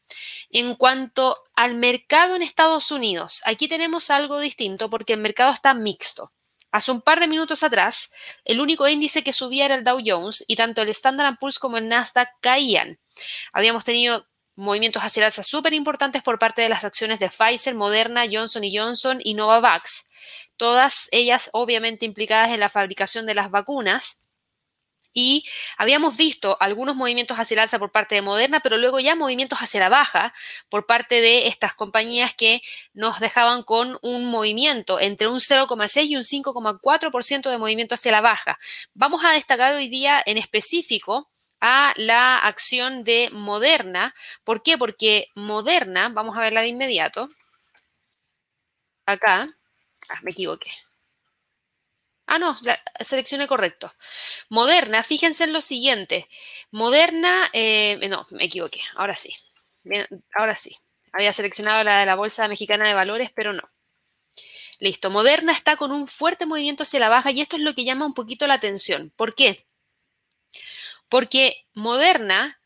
En 0.51 0.75
cuanto 0.75 1.37
al 1.55 1.75
mercado 1.75 2.35
en 2.35 2.43
Estados 2.43 2.91
Unidos, 2.91 3.43
aquí 3.45 3.69
tenemos 3.69 4.11
algo 4.11 4.41
distinto 4.41 4.91
porque 4.91 5.13
el 5.13 5.21
mercado 5.21 5.53
está 5.53 5.75
mixto. 5.75 6.33
Hace 6.73 6.93
un 6.93 7.01
par 7.01 7.19
de 7.21 7.27
minutos 7.27 7.63
atrás, 7.63 8.13
el 8.45 8.61
único 8.61 8.87
índice 8.89 9.25
que 9.25 9.33
subía 9.33 9.65
era 9.65 9.75
el 9.75 9.85
Dow 9.85 10.01
Jones 10.05 10.45
y 10.47 10.57
tanto 10.57 10.83
el 10.83 10.89
Standard 10.89 11.37
Poor's 11.39 11.59
como 11.59 11.79
el 11.79 11.89
Nasdaq 11.89 12.29
caían. 12.41 13.01
Habíamos 13.53 13.85
tenido 13.85 14.29
movimientos 14.55 15.03
hacia 15.03 15.21
el 15.21 15.25
alza 15.27 15.43
súper 15.43 15.73
importantes 15.75 16.23
por 16.23 16.39
parte 16.39 16.63
de 16.63 16.69
las 16.69 16.85
acciones 16.85 17.19
de 17.19 17.29
Pfizer, 17.29 17.75
Moderna, 17.75 18.25
Johnson 18.31 18.63
Johnson 18.73 19.21
y 19.23 19.35
Novavax, 19.35 20.11
todas 20.57 21.09
ellas 21.11 21.49
obviamente 21.55 22.05
implicadas 22.05 22.51
en 22.51 22.61
la 22.61 22.69
fabricación 22.69 23.25
de 23.25 23.35
las 23.35 23.51
vacunas. 23.51 24.25
Y 25.13 25.45
habíamos 25.77 26.17
visto 26.17 26.57
algunos 26.61 26.97
movimientos 26.97 27.39
hacia 27.39 27.55
el 27.57 27.61
alza 27.61 27.79
por 27.79 27.93
parte 27.93 28.15
de 28.15 28.23
Moderna, 28.23 28.61
pero 28.61 28.77
luego 28.77 29.01
ya 29.01 29.17
movimientos 29.17 29.59
hacia 29.59 29.81
la 29.81 29.89
baja 29.89 30.33
por 30.69 30.87
parte 30.87 31.21
de 31.21 31.49
estas 31.49 31.75
compañías 31.75 32.35
que 32.35 32.63
nos 32.93 33.21
dejaban 33.21 33.63
con 33.63 33.99
un 34.03 34.27
movimiento 34.27 35.01
entre 35.01 35.29
un 35.29 35.41
0,6 35.41 36.07
y 36.07 36.17
un 36.17 36.23
5,4% 36.23 37.51
de 37.51 37.59
movimiento 37.59 37.95
hacia 37.95 38.13
la 38.13 38.21
baja. 38.21 38.59
Vamos 38.95 39.25
a 39.25 39.33
destacar 39.33 39.75
hoy 39.75 39.89
día 39.89 40.23
en 40.25 40.39
específico 40.39 41.31
a 41.61 41.93
la 41.97 42.39
acción 42.39 43.05
de 43.05 43.31
Moderna. 43.33 44.15
¿Por 44.45 44.63
qué? 44.63 44.79
Porque 44.79 45.29
Moderna, 45.35 46.09
vamos 46.09 46.37
a 46.37 46.41
verla 46.41 46.63
de 46.63 46.69
inmediato. 46.69 47.29
Acá. 49.07 49.47
Ah, 50.09 50.21
me 50.23 50.31
equivoqué. 50.33 50.71
Ah, 52.33 52.39
no, 52.39 52.57
seleccioné 53.01 53.49
correcto. 53.49 53.93
Moderna, 54.51 55.03
fíjense 55.03 55.43
en 55.43 55.53
lo 55.53 55.61
siguiente. 55.61 56.29
Moderna, 56.71 57.51
eh, 57.53 57.99
no, 58.09 58.25
me 58.31 58.45
equivoqué, 58.45 58.81
ahora 58.95 59.17
sí. 59.17 59.35
ahora 60.37 60.55
sí. 60.55 60.79
Había 61.13 61.33
seleccionado 61.33 61.83
la 61.83 61.99
de 61.99 62.07
la 62.07 62.15
Bolsa 62.15 62.47
Mexicana 62.47 62.87
de 62.87 62.95
Valores, 62.95 63.33
pero 63.35 63.53
no. 63.53 63.69
Listo, 64.79 65.11
Moderna 65.11 65.53
está 65.53 65.75
con 65.75 65.91
un 65.91 66.07
fuerte 66.07 66.47
movimiento 66.47 66.85
hacia 66.85 67.01
la 67.01 67.09
baja 67.09 67.33
y 67.33 67.41
esto 67.41 67.57
es 67.57 67.63
lo 67.63 67.75
que 67.75 67.85
llama 67.85 68.07
un 68.07 68.15
poquito 68.15 68.47
la 68.47 68.55
atención. 68.55 69.11
¿Por 69.17 69.35
qué? 69.35 69.67
Porque 71.09 71.67
Moderna 71.75 72.61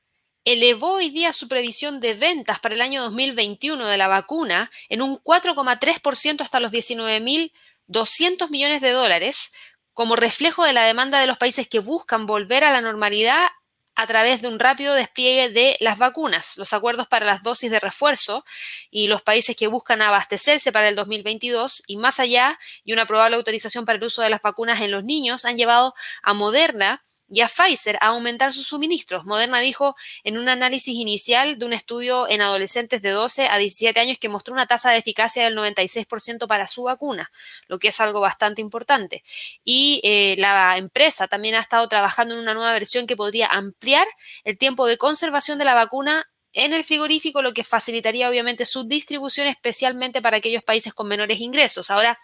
elevó 0.45 0.97
hoy 0.97 1.09
día 1.09 1.33
su 1.33 1.49
previsión 1.49 2.01
de 2.01 2.13
ventas 2.13 2.61
para 2.61 2.75
el 2.75 2.83
año 2.83 3.03
2021 3.05 3.87
de 3.87 3.97
la 3.97 4.09
vacuna 4.09 4.71
en 4.91 5.01
un 5.01 5.19
4,3% 5.23 6.43
hasta 6.43 6.61
los 6.61 6.71
19.000 6.71 7.51
200 7.87 8.51
millones 8.51 8.81
de 8.81 8.91
dólares 8.91 9.53
como 9.93 10.17
reflejo 10.17 10.65
de 10.65 10.73
la 10.73 10.85
demanda 10.85 11.21
de 11.21 11.27
los 11.27 11.39
países 11.39 11.69
que 11.69 11.79
buscan 11.79 12.27
volver 12.27 12.65
a 12.65 12.73
la 12.73 12.81
normalidad 12.81 13.47
a 13.95 14.07
través 14.07 14.43
de 14.43 14.49
un 14.49 14.59
rápido 14.59 14.95
despliegue 14.95 15.51
de 15.51 15.77
las 15.81 15.99
vacunas, 15.99 16.57
los 16.57 16.73
acuerdos 16.73 17.07
para 17.07 17.27
las 17.27 17.43
dosis 17.43 17.71
de 17.71 17.79
refuerzo 17.79 18.45
y 18.91 19.07
los 19.07 19.23
países 19.23 19.55
que 19.57 19.69
buscan 19.69 20.03
abastecerse 20.03 20.73
para 20.73 20.89
el 20.89 20.97
2022 20.97 21.85
y 21.87 21.97
más 21.97 22.19
allá 22.19 22.59
y 22.83 22.93
una 22.93 23.07
probable 23.07 23.37
autorización 23.37 23.85
para 23.85 23.97
el 23.99 24.05
uso 24.05 24.23
de 24.23 24.31
las 24.31 24.43
vacunas 24.43 24.81
en 24.81 24.91
los 24.91 25.05
niños 25.05 25.45
han 25.45 25.57
llevado 25.57 25.95
a 26.23 26.35
Moderna 26.35 27.05
y 27.29 27.41
a 27.41 27.49
Pfizer 27.49 27.97
a 28.01 28.09
aumentar 28.09 28.53
sus 28.53 28.67
suministros. 28.67 29.25
Moderna 29.25 29.61
dijo 29.61 29.97
en 30.25 30.39
un 30.39 30.49
análisis 30.49 30.95
inicial 30.95 31.59
de 31.59 31.65
un 31.65 31.73
estudio 31.73 32.29
en 32.29 32.43
adolescentes 32.43 33.03
de 33.03 33.11
12 33.11 33.49
a 33.49 33.57
17 33.59 33.99
años 33.99 34.19
que 34.19 34.29
mostró 34.29 34.53
una 34.55 34.67
tasa 34.67 34.91
de 34.91 34.99
eficacia 34.99 35.45
del 35.45 35.57
96% 35.57 36.47
para 36.47 36.67
su 36.67 36.85
vacuna, 36.85 37.31
lo 37.67 37.79
que 37.79 37.89
es 37.89 38.01
algo 38.01 38.21
bastante 38.21 38.61
importante. 38.61 39.23
Y 39.65 40.01
eh, 40.05 40.37
la 40.39 40.77
empresa 40.77 41.29
también 41.29 41.55
ha 41.55 41.61
estado 41.61 41.89
trabajando 41.89 42.35
en 42.35 42.41
una 42.41 42.55
nueva 42.55 42.73
versión 42.73 43.07
que 43.07 43.17
podría 43.17 43.47
ampliar 43.47 44.07
el 44.45 44.59
tiempo 44.59 44.87
de 44.87 44.99
conservación 44.99 45.59
de 45.59 45.65
la 45.65 45.75
vacuna 45.75 46.27
en 46.55 46.73
el 46.73 46.85
frigorífico, 46.85 47.43
lo 47.43 47.53
que 47.53 47.65
facilitaría 47.65 48.31
obviamente 48.31 48.65
su 48.65 48.85
distribución, 48.85 49.49
especialmente 49.49 50.23
para 50.23 50.37
aquellos 50.37 50.63
países 50.63 50.95
con 50.95 51.09
menores 51.09 51.41
ingresos. 51.41 51.91
Ahora, 51.91 52.17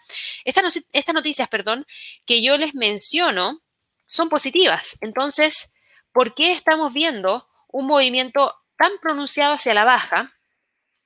estas 0.45 1.13
noticias, 1.13 1.49
perdón, 1.49 1.85
que 2.25 2.41
yo 2.41 2.57
les 2.57 2.73
menciono, 2.73 3.61
son 4.11 4.27
positivas. 4.27 4.97
Entonces, 4.99 5.73
¿por 6.11 6.35
qué 6.35 6.51
estamos 6.51 6.91
viendo 6.91 7.47
un 7.69 7.87
movimiento 7.87 8.53
tan 8.77 8.91
pronunciado 9.01 9.53
hacia 9.53 9.73
la 9.73 9.85
baja 9.85 10.33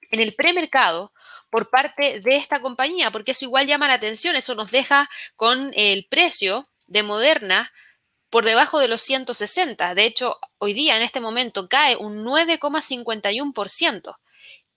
en 0.09 0.21
el 0.21 0.33
premercado 0.33 1.13
por 1.51 1.69
parte 1.69 2.19
de 2.19 2.35
esta 2.35 2.61
compañía? 2.61 3.11
Porque 3.11 3.33
eso 3.33 3.45
igual 3.45 3.67
llama 3.67 3.87
la 3.87 3.93
atención, 3.93 4.35
eso 4.35 4.55
nos 4.55 4.71
deja 4.71 5.07
con 5.35 5.71
el 5.75 6.07
precio 6.09 6.67
de 6.87 7.03
Moderna 7.03 7.71
por 8.31 8.43
debajo 8.43 8.79
de 8.79 8.87
los 8.87 9.03
160. 9.03 9.93
De 9.93 10.05
hecho, 10.05 10.39
hoy 10.57 10.73
día, 10.73 10.97
en 10.97 11.03
este 11.03 11.19
momento, 11.19 11.69
cae 11.69 11.97
un 11.97 12.25
9,51% 12.25 14.15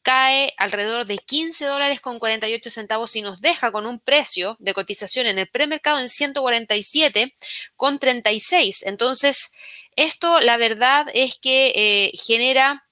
cae 0.08 0.54
alrededor 0.56 1.04
de 1.04 1.18
15 1.18 1.66
dólares 1.66 2.00
con 2.00 2.18
48 2.18 2.70
centavos 2.70 3.14
y 3.14 3.20
nos 3.20 3.42
deja 3.42 3.70
con 3.70 3.84
un 3.84 4.00
precio 4.00 4.56
de 4.58 4.72
cotización 4.72 5.26
en 5.26 5.38
el 5.38 5.48
premercado 5.48 5.98
en 5.98 6.08
147 6.08 7.36
con 7.76 7.98
36. 7.98 8.84
Entonces, 8.86 9.52
esto 9.96 10.40
la 10.40 10.56
verdad 10.56 11.08
es 11.12 11.38
que 11.38 11.72
eh, 11.74 12.12
genera 12.16 12.86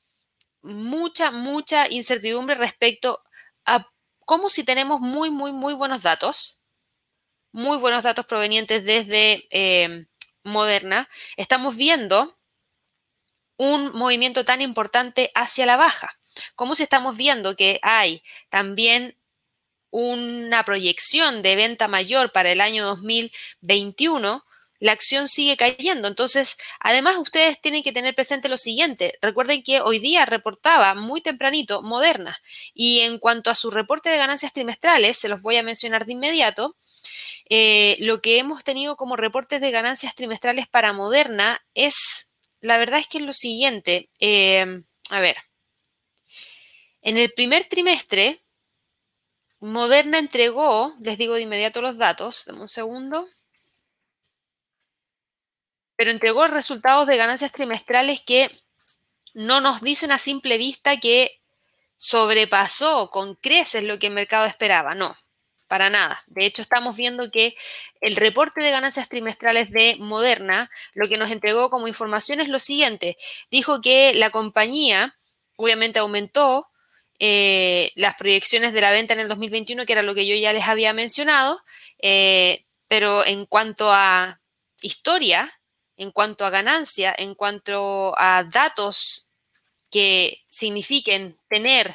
mucha, 0.61 1.31
mucha 1.31 1.89
incertidumbre 1.89 2.55
respecto 2.55 3.25
a 3.65 3.91
cómo 4.27 4.51
si 4.51 4.63
tenemos 4.63 5.01
muy, 5.01 5.31
muy, 5.31 5.53
muy 5.53 5.73
buenos 5.73 6.03
datos, 6.03 6.61
muy 7.51 7.79
buenos 7.79 8.05
datos 8.05 8.27
provenientes 8.27 8.85
desde 8.85 9.49
eh, 9.49 10.05
Moderna, 10.45 11.09
estamos 11.39 11.77
viendo 11.77 12.39
un 13.57 13.93
movimiento 13.93 14.45
tan 14.45 14.61
importante 14.61 15.31
hacia 15.35 15.65
la 15.65 15.79
baja. 15.79 16.15
Como 16.55 16.75
si 16.75 16.83
estamos 16.83 17.17
viendo 17.17 17.57
que 17.57 17.79
hay 17.83 18.23
también 18.49 19.17
una 19.91 20.65
proyección 20.65 21.43
de 21.43 21.57
venta 21.57 21.89
mayor 21.89 22.33
para 22.33 22.53
el 22.53 22.61
año 22.61 22.85
2021, 22.85 24.45
la 24.79 24.93
acción 24.93 25.29
sigue 25.29 25.57
cayendo. 25.57 26.09
Entonces, 26.09 26.57
además, 26.81 27.17
ustedes 27.17 27.61
tienen 27.61 27.83
que 27.83 27.93
tener 27.93 28.15
presente 28.15 28.49
lo 28.49 28.59
siguiente. 28.59 29.19
Recuerden 29.23 29.63
que 29.63 29.81
hoy 29.81 29.99
día 29.99 30.27
reportaba 30.27 30.95
muy 30.95 31.21
tempranito 31.21 31.83
Moderna 31.83 32.39
y 32.75 33.01
en 33.01 33.19
cuanto 33.19 33.51
a 33.51 33.55
su 33.55 33.71
reporte 33.71 34.11
de 34.11 34.19
ganancias 34.19 34.53
trimestrales, 34.53 35.17
se 35.17 35.29
los 35.29 35.43
voy 35.43 35.57
a 35.57 35.63
mencionar 35.63 36.05
de 36.07 36.13
inmediato. 36.13 36.77
Eh, 37.49 37.97
lo 38.01 38.21
que 38.21 38.39
hemos 38.39 38.65
tenido 38.65 38.97
como 38.97 39.17
reportes 39.17 39.61
de 39.61 39.71
ganancias 39.71 40.15
trimestrales 40.15 40.67
para 40.67 40.93
Moderna 40.93 41.65
es, 41.75 42.33
la 42.61 42.77
verdad 42.77 43.01
es 43.01 43.07
que 43.07 43.19
es 43.19 43.25
lo 43.25 43.33
siguiente. 43.33 44.11
Eh, 44.19 44.83
a 45.11 45.21
ver, 45.21 45.37
en 47.07 47.19
el 47.19 47.33
primer 47.33 47.69
trimestre, 47.69 48.43
Moderna 49.61 50.19
entregó, 50.19 50.93
les 51.01 51.17
digo 51.17 51.35
de 51.35 51.43
inmediato 51.43 51.81
los 51.81 51.99
datos, 51.99 52.47
dame 52.47 52.63
un 52.63 52.69
segundo, 52.69 53.29
pero 55.95 56.11
entregó 56.11 56.49
resultados 56.49 57.07
de 57.07 57.17
ganancias 57.17 57.53
trimestrales 57.53 58.23
que 58.23 58.51
no 59.35 59.61
nos 59.61 59.83
dicen 59.83 60.11
a 60.11 60.19
simple 60.19 60.59
vista 60.59 60.97
que 60.97 61.41
sobrepasó 61.95 63.09
con 63.11 63.37
creces 63.37 63.85
lo 63.85 64.01
que 64.01 64.09
el 64.09 64.13
mercado 64.13 64.45
esperaba, 64.45 64.97
no, 64.97 65.17
para 65.69 65.91
nada. 65.91 66.21
De 66.27 66.45
hecho, 66.45 66.61
estamos 66.61 66.97
viendo 66.97 67.31
que 67.31 67.57
el 68.01 68.17
reporte 68.17 68.65
de 68.65 68.73
ganancias 68.73 69.09
trimestrales 69.09 69.71
de 69.71 69.95
Moderna, 70.01 70.73
lo 70.95 71.09
que 71.09 71.19
nos 71.19 71.31
entregó 71.31 71.71
como 71.71 71.87
información 71.87 72.41
es 72.41 72.49
lo 72.49 72.59
siguiente, 72.59 73.17
dijo 73.49 73.81
que 73.81 74.13
la 74.13 74.31
compañía 74.31 75.15
obviamente 75.55 76.01
aumentó 76.01 76.69
eh, 77.19 77.93
las 77.95 78.15
proyecciones 78.17 78.73
de 78.73 78.81
la 78.81 78.91
venta 78.91 79.15
en 79.15 79.21
el 79.21 79.29
2021, 79.29 79.87
que 79.87 79.93
era 79.93 80.03
lo 80.03 80.15
que 80.15 80.27
yo 80.27 80.35
ya 80.35 80.53
les 80.53 80.69
había 80.69 80.93
mencionado, 80.93 81.61
eh, 81.99 82.65
pero 82.89 83.27
en 83.27 83.47
cuanto 83.47 83.93
a 83.93 84.41
historia, 84.81 85.51
en 85.97 86.11
cuanto 86.11 86.45
a 86.45 86.51
ganancia, 86.51 87.15
en 87.17 87.35
cuanto 87.35 88.15
a 88.19 88.45
datos 88.45 89.31
que 89.91 90.43
signifiquen 90.47 91.37
tener 91.49 91.95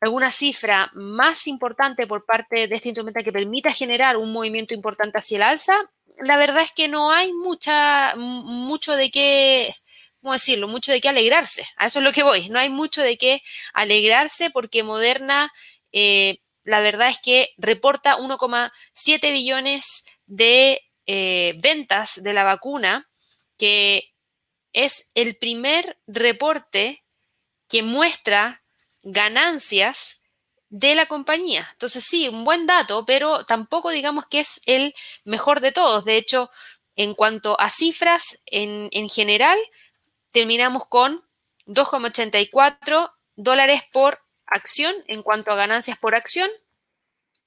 alguna 0.00 0.30
cifra 0.30 0.90
más 0.94 1.46
importante 1.46 2.06
por 2.06 2.24
parte 2.24 2.68
de 2.68 2.74
este 2.74 2.88
instrumento 2.88 3.22
que 3.22 3.32
permita 3.32 3.72
generar 3.72 4.16
un 4.16 4.32
movimiento 4.32 4.74
importante 4.74 5.18
hacia 5.18 5.36
el 5.36 5.42
alza, 5.42 5.74
la 6.20 6.36
verdad 6.36 6.62
es 6.62 6.72
que 6.72 6.88
no 6.88 7.12
hay 7.12 7.32
mucha, 7.32 8.14
mucho 8.16 8.96
de 8.96 9.10
qué 9.10 9.74
¿cómo 10.28 10.34
decirlo? 10.34 10.68
Mucho 10.68 10.92
de 10.92 11.00
qué 11.00 11.08
alegrarse. 11.08 11.66
A 11.78 11.86
eso 11.86 12.00
es 12.00 12.04
lo 12.04 12.12
que 12.12 12.22
voy. 12.22 12.50
No 12.50 12.58
hay 12.58 12.68
mucho 12.68 13.00
de 13.00 13.16
qué 13.16 13.40
alegrarse 13.72 14.50
porque 14.50 14.82
Moderna, 14.82 15.50
eh, 15.90 16.40
la 16.64 16.80
verdad 16.80 17.08
es 17.08 17.18
que 17.18 17.54
reporta 17.56 18.18
1,7 18.18 19.32
billones 19.32 20.04
de 20.26 20.82
eh, 21.06 21.54
ventas 21.62 22.22
de 22.22 22.34
la 22.34 22.44
vacuna, 22.44 23.08
que 23.56 24.12
es 24.74 25.08
el 25.14 25.38
primer 25.38 25.98
reporte 26.06 27.02
que 27.66 27.82
muestra 27.82 28.62
ganancias 29.02 30.20
de 30.68 30.94
la 30.94 31.06
compañía. 31.06 31.66
Entonces 31.72 32.04
sí, 32.04 32.28
un 32.28 32.44
buen 32.44 32.66
dato, 32.66 33.06
pero 33.06 33.46
tampoco 33.46 33.88
digamos 33.88 34.26
que 34.26 34.40
es 34.40 34.60
el 34.66 34.94
mejor 35.24 35.62
de 35.62 35.72
todos. 35.72 36.04
De 36.04 36.18
hecho, 36.18 36.50
en 36.96 37.14
cuanto 37.14 37.58
a 37.58 37.70
cifras 37.70 38.42
en, 38.44 38.90
en 38.92 39.08
general, 39.08 39.58
terminamos 40.32 40.86
con 40.86 41.24
2,84 41.66 43.12
dólares 43.36 43.82
por 43.92 44.20
acción 44.46 44.94
en 45.06 45.22
cuanto 45.22 45.52
a 45.52 45.56
ganancias 45.56 45.98
por 45.98 46.14
acción 46.14 46.50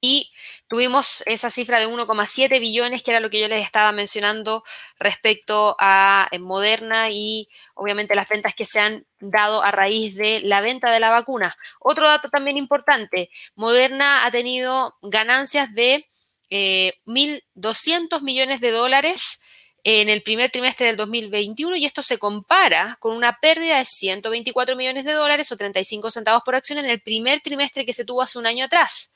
y 0.03 0.31
tuvimos 0.67 1.21
esa 1.27 1.51
cifra 1.51 1.79
de 1.79 1.87
1,7 1.87 2.59
billones, 2.59 3.03
que 3.03 3.11
era 3.11 3.19
lo 3.19 3.29
que 3.29 3.39
yo 3.39 3.47
les 3.47 3.63
estaba 3.63 3.91
mencionando 3.91 4.63
respecto 4.97 5.75
a 5.79 6.27
eh, 6.31 6.39
Moderna 6.39 7.11
y 7.11 7.47
obviamente 7.75 8.15
las 8.15 8.27
ventas 8.27 8.55
que 8.55 8.65
se 8.65 8.79
han 8.79 9.05
dado 9.19 9.61
a 9.61 9.69
raíz 9.69 10.15
de 10.15 10.41
la 10.41 10.61
venta 10.61 10.91
de 10.91 10.99
la 10.99 11.11
vacuna. 11.11 11.55
Otro 11.79 12.07
dato 12.07 12.29
también 12.29 12.57
importante, 12.57 13.29
Moderna 13.53 14.25
ha 14.25 14.31
tenido 14.31 14.97
ganancias 15.03 15.75
de 15.75 16.09
1.200 16.49 18.17
eh, 18.17 18.21
millones 18.23 18.59
de 18.59 18.71
dólares 18.71 19.39
en 19.83 20.09
el 20.09 20.21
primer 20.21 20.51
trimestre 20.51 20.87
del 20.87 20.97
2021 20.97 21.75
y 21.75 21.85
esto 21.85 22.03
se 22.03 22.19
compara 22.19 22.97
con 22.99 23.15
una 23.15 23.39
pérdida 23.39 23.77
de 23.77 23.85
124 23.85 24.75
millones 24.75 25.05
de 25.05 25.13
dólares 25.13 25.51
o 25.51 25.57
35 25.57 26.11
centavos 26.11 26.43
por 26.43 26.55
acción 26.55 26.79
en 26.79 26.85
el 26.85 27.01
primer 27.01 27.41
trimestre 27.41 27.85
que 27.85 27.93
se 27.93 28.05
tuvo 28.05 28.21
hace 28.21 28.37
un 28.37 28.45
año 28.45 28.65
atrás. 28.65 29.13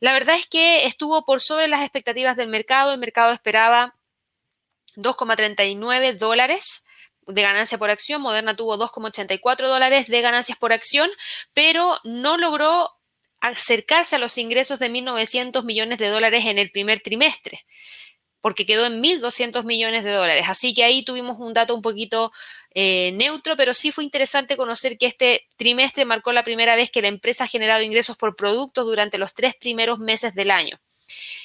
La 0.00 0.14
verdad 0.14 0.36
es 0.36 0.46
que 0.46 0.86
estuvo 0.86 1.24
por 1.24 1.40
sobre 1.40 1.68
las 1.68 1.82
expectativas 1.82 2.36
del 2.36 2.48
mercado. 2.48 2.92
El 2.92 2.98
mercado 2.98 3.32
esperaba 3.32 3.94
2,39 4.96 6.16
dólares 6.16 6.84
de 7.26 7.42
ganancia 7.42 7.78
por 7.78 7.90
acción. 7.90 8.22
Moderna 8.22 8.56
tuvo 8.56 8.76
2,84 8.78 9.68
dólares 9.68 10.08
de 10.08 10.20
ganancias 10.22 10.58
por 10.58 10.72
acción, 10.72 11.10
pero 11.52 11.98
no 12.02 12.38
logró 12.38 12.90
acercarse 13.40 14.16
a 14.16 14.18
los 14.18 14.38
ingresos 14.38 14.78
de 14.78 14.90
1.900 14.90 15.64
millones 15.64 15.98
de 15.98 16.08
dólares 16.08 16.46
en 16.46 16.58
el 16.58 16.70
primer 16.70 17.00
trimestre 17.00 17.64
porque 18.42 18.66
quedó 18.66 18.84
en 18.84 19.02
1.200 19.02 19.64
millones 19.64 20.04
de 20.04 20.10
dólares. 20.10 20.44
Así 20.48 20.74
que 20.74 20.84
ahí 20.84 21.02
tuvimos 21.04 21.38
un 21.38 21.54
dato 21.54 21.74
un 21.74 21.80
poquito 21.80 22.32
eh, 22.74 23.12
neutro, 23.12 23.56
pero 23.56 23.72
sí 23.72 23.92
fue 23.92 24.04
interesante 24.04 24.56
conocer 24.56 24.98
que 24.98 25.06
este 25.06 25.48
trimestre 25.56 26.04
marcó 26.04 26.32
la 26.32 26.42
primera 26.44 26.74
vez 26.74 26.90
que 26.90 27.00
la 27.00 27.08
empresa 27.08 27.44
ha 27.44 27.48
generado 27.48 27.82
ingresos 27.82 28.16
por 28.16 28.36
productos 28.36 28.84
durante 28.84 29.16
los 29.16 29.32
tres 29.32 29.54
primeros 29.54 29.98
meses 29.98 30.34
del 30.34 30.50
año. 30.50 30.78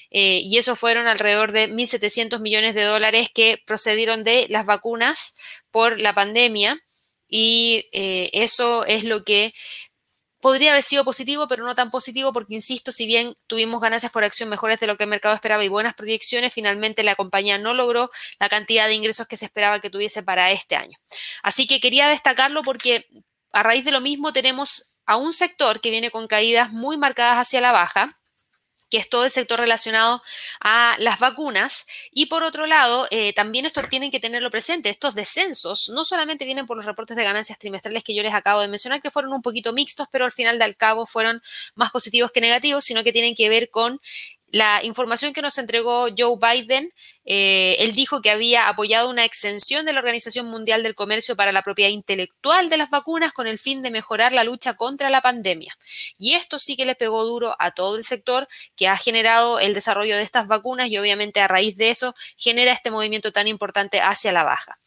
Eh, 0.10 0.42
y 0.44 0.58
eso 0.58 0.76
fueron 0.76 1.06
alrededor 1.08 1.52
de 1.52 1.70
1.700 1.70 2.40
millones 2.40 2.74
de 2.76 2.84
dólares 2.84 3.30
que 3.34 3.62
procedieron 3.66 4.24
de 4.24 4.48
las 4.50 4.66
vacunas 4.66 5.36
por 5.70 6.02
la 6.02 6.14
pandemia. 6.14 6.82
Y 7.30 7.90
eh, 7.92 8.30
eso 8.34 8.86
es 8.86 9.04
lo 9.04 9.24
que 9.24 9.54
podría 10.40 10.72
haber 10.72 10.84
sido 10.84 11.04
positivo, 11.04 11.48
pero 11.48 11.64
no 11.64 11.76
tan 11.76 11.92
positivo 11.92 12.32
porque, 12.34 12.54
insisto, 12.54 12.92
si 12.92 13.06
bien 13.06 13.36
tuvimos 13.48 13.82
ganancias 13.82 14.12
por 14.12 14.24
acción 14.24 14.50
mejores 14.50 14.80
de 14.80 14.88
lo 14.88 14.98
que 14.98 15.04
el 15.04 15.10
mercado 15.10 15.36
esperaba 15.36 15.64
y 15.64 15.68
buenas 15.68 15.94
proyecciones, 15.94 16.54
finalmente 16.54 17.04
la 17.04 17.16
compañía 17.16 17.58
no 17.58 17.74
logró 17.74 18.10
la 18.40 18.50
cantidad 18.50 18.88
de 18.88 18.94
ingresos 18.94 19.28
que 19.28 19.38
se 19.38 19.46
esperaba 19.46 19.80
que 19.80 19.90
tuviese 19.90 20.24
para 20.24 20.52
este 20.52 20.76
año. 20.76 20.98
Así 21.44 21.68
que 21.68 21.80
quería 21.80 22.08
destacarlo 22.08 22.64
porque 22.64 23.08
a 23.52 23.64
raíz 23.64 23.86
de 23.86 23.92
lo 23.92 24.02
mismo 24.02 24.34
tenemos 24.34 24.94
a 25.06 25.18
un 25.18 25.34
sector 25.34 25.80
que 25.80 25.90
viene 25.90 26.12
con 26.12 26.28
caídas 26.28 26.72
muy 26.72 26.98
marcadas 26.98 27.40
hacia 27.40 27.62
la 27.62 27.72
baja 27.72 28.20
que 28.90 28.98
es 28.98 29.10
todo 29.10 29.26
el 29.26 29.32
sector 29.32 29.60
relacionado 29.60 30.22
a 30.60 30.96
las 31.00 31.20
vacunas. 31.20 31.88
Y 32.12 32.28
por 32.28 32.44
otro 32.44 32.66
lado, 32.66 33.08
eh, 33.12 33.34
también 33.34 33.66
esto 33.66 33.82
tienen 33.84 34.12
que 34.12 34.20
tenerlo 34.20 34.50
presente, 34.50 34.90
estos 34.90 35.16
descensos 35.16 35.90
no 35.90 36.04
solamente 36.04 36.46
vienen 36.46 36.66
por 36.66 36.78
los 36.78 36.86
reportes 36.86 37.18
de 37.18 37.24
ganancias 37.24 37.60
trimestrales 37.60 38.04
que 38.04 38.16
yo 38.16 38.24
les 38.24 38.34
acabo 38.34 38.62
de 38.62 38.68
mencionar, 38.68 39.02
que 39.02 39.12
fueron 39.12 39.34
un 39.34 39.42
poquito 39.42 39.74
mixtos, 39.74 40.08
pero 40.12 40.26
al 40.26 40.32
final 40.32 40.60
del 40.60 40.78
cabo 40.78 41.06
fueron 41.06 41.42
más 41.76 41.92
positivos 41.92 42.32
que 42.32 42.42
negativos, 42.42 42.84
sino 42.84 43.04
que 43.04 43.12
tienen 43.12 43.36
que 43.36 43.50
ver 43.50 43.70
con 43.70 44.00
la 44.50 44.82
información 44.84 45.34
que 45.34 45.42
nos 45.42 45.58
entregó 45.58 46.08
Joe 46.18 46.38
Biden, 46.40 46.94
eh, 47.26 47.76
él 47.80 47.94
dijo 47.94 48.22
que 48.22 48.32
había 48.32 48.70
apoyado 48.70 49.10
una 49.10 49.26
extensión 49.26 49.86
de 49.86 49.92
la 49.92 50.00
Organización 50.00 50.48
Mundial 50.48 50.84
del 50.84 50.96
Comercio 50.96 51.36
para 51.36 51.52
la 51.52 51.64
propiedad 51.64 51.90
intelectual 51.90 52.70
de 52.70 52.78
las 52.78 52.90
vacunas 52.90 53.34
con 53.34 53.48
el 53.48 53.58
fin 53.58 53.82
de 53.82 53.92
mejorar 53.92 54.32
la 54.32 54.46
lucha 54.46 54.76
contra 54.76 55.10
la 55.10 55.22
pandemia. 55.22 55.78
Y 56.18 56.36
esto 56.36 56.60
sí 56.60 56.78
que 56.78 56.86
le 56.86 56.96
pegó 56.96 57.26
duro 57.26 57.56
a 57.60 57.72
todo 57.72 57.98
el 57.98 58.06
sector 58.06 58.48
que 58.78 58.88
ha 58.88 58.96
generado 58.96 59.60
el 59.60 59.74
desarrollo 59.74 60.16
de 60.16 60.24
estas 60.24 60.48
vacunas 60.48 60.90
y 60.90 60.98
obviamente 60.98 61.42
a 61.42 61.48
raíz 61.50 61.76
de 61.76 61.90
eso 61.90 62.16
genera 62.38 62.72
este 62.72 62.90
movimiento 62.90 63.34
tan 63.34 63.48
importante 63.48 64.00
hacia 64.00 64.32
la 64.32 64.46
baja. 64.46 64.78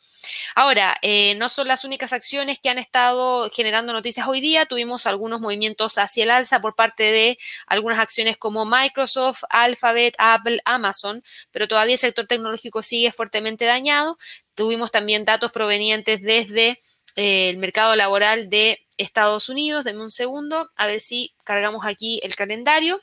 Ahora, 0.54 0.96
eh, 1.02 1.34
no 1.36 1.48
son 1.48 1.68
las 1.68 1.84
únicas 1.84 2.12
acciones 2.12 2.58
que 2.58 2.68
han 2.68 2.78
estado 2.78 3.50
generando 3.50 3.92
noticias 3.92 4.26
hoy 4.26 4.40
día. 4.40 4.66
Tuvimos 4.66 5.06
algunos 5.06 5.40
movimientos 5.40 5.98
hacia 5.98 6.24
el 6.24 6.30
alza 6.30 6.60
por 6.60 6.74
parte 6.74 7.04
de 7.04 7.38
algunas 7.66 7.98
acciones 7.98 8.36
como 8.36 8.64
Microsoft, 8.64 9.42
Alphabet, 9.50 10.14
Apple, 10.18 10.60
Amazon, 10.64 11.22
pero 11.50 11.68
todavía 11.68 11.94
el 11.94 11.98
sector 11.98 12.26
tecnológico 12.26 12.82
sigue 12.82 13.12
fuertemente 13.12 13.64
dañado. 13.64 14.18
Tuvimos 14.54 14.90
también 14.90 15.24
datos 15.24 15.52
provenientes 15.52 16.22
desde 16.22 16.80
eh, 17.16 17.50
el 17.50 17.58
mercado 17.58 17.96
laboral 17.96 18.50
de 18.50 18.86
Estados 18.98 19.48
Unidos. 19.48 19.84
Denme 19.84 20.02
un 20.02 20.10
segundo, 20.10 20.70
a 20.76 20.86
ver 20.86 21.00
si 21.00 21.34
cargamos 21.44 21.86
aquí 21.86 22.20
el 22.22 22.36
calendario. 22.36 23.00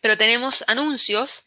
Pero 0.00 0.16
tenemos 0.16 0.64
anuncios 0.66 1.46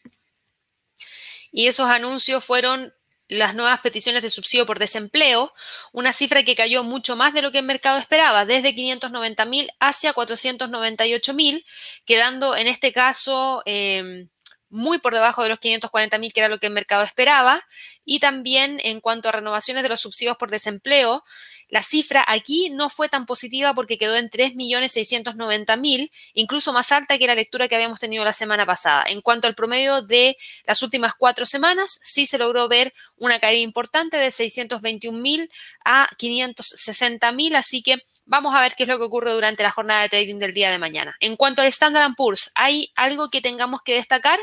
y 1.54 1.68
esos 1.68 1.88
anuncios 1.88 2.44
fueron 2.44 2.92
las 3.28 3.54
nuevas 3.54 3.78
peticiones 3.78 4.22
de 4.22 4.28
subsidio 4.28 4.66
por 4.66 4.80
desempleo, 4.80 5.52
una 5.92 6.12
cifra 6.12 6.42
que 6.42 6.56
cayó 6.56 6.82
mucho 6.82 7.14
más 7.14 7.32
de 7.32 7.42
lo 7.42 7.52
que 7.52 7.60
el 7.60 7.64
mercado 7.64 7.96
esperaba, 7.96 8.44
desde 8.44 8.74
590 8.74 9.44
mil 9.44 9.70
hacia 9.78 10.12
498 10.12 11.32
mil, 11.32 11.64
quedando 12.04 12.56
en 12.56 12.66
este 12.66 12.92
caso 12.92 13.62
em, 13.66 14.28
muy 14.68 14.98
por 14.98 15.14
debajo 15.14 15.44
de 15.44 15.48
los 15.48 15.60
540 15.60 16.18
mil, 16.18 16.32
que 16.32 16.40
era 16.40 16.48
lo 16.48 16.58
que 16.58 16.66
el 16.66 16.72
mercado 16.72 17.04
esperaba. 17.04 17.64
Y 18.04 18.18
también 18.18 18.80
en 18.82 19.00
cuanto 19.00 19.28
a 19.28 19.32
renovaciones 19.32 19.84
de 19.84 19.90
los 19.90 20.00
subsidios 20.00 20.36
por 20.36 20.50
desempleo, 20.50 21.22
la 21.68 21.82
cifra 21.82 22.24
aquí 22.26 22.70
no 22.70 22.88
fue 22.88 23.08
tan 23.08 23.26
positiva 23.26 23.74
porque 23.74 23.98
quedó 23.98 24.16
en 24.16 24.30
3.690.000, 24.30 26.10
incluso 26.34 26.72
más 26.72 26.92
alta 26.92 27.18
que 27.18 27.26
la 27.26 27.34
lectura 27.34 27.68
que 27.68 27.74
habíamos 27.74 28.00
tenido 28.00 28.24
la 28.24 28.32
semana 28.32 28.66
pasada. 28.66 29.04
En 29.08 29.20
cuanto 29.20 29.46
al 29.46 29.54
promedio 29.54 30.02
de 30.02 30.36
las 30.66 30.82
últimas 30.82 31.14
cuatro 31.14 31.46
semanas, 31.46 31.98
sí 32.02 32.26
se 32.26 32.38
logró 32.38 32.68
ver 32.68 32.94
una 33.16 33.38
caída 33.38 33.60
importante 33.60 34.16
de 34.16 34.28
621.000 34.28 35.48
a 35.84 36.08
560.000, 36.18 37.56
así 37.56 37.82
que 37.82 38.02
Vamos 38.26 38.54
a 38.54 38.60
ver 38.62 38.74
qué 38.74 38.84
es 38.84 38.88
lo 38.88 38.96
que 38.96 39.04
ocurre 39.04 39.32
durante 39.32 39.62
la 39.62 39.70
jornada 39.70 40.00
de 40.00 40.08
trading 40.08 40.38
del 40.38 40.54
día 40.54 40.70
de 40.70 40.78
mañana. 40.78 41.14
En 41.20 41.36
cuanto 41.36 41.60
al 41.60 41.68
Standard 41.68 42.14
Poor's, 42.16 42.50
¿hay 42.54 42.90
algo 42.94 43.28
que 43.28 43.42
tengamos 43.42 43.82
que 43.82 43.94
destacar? 43.94 44.38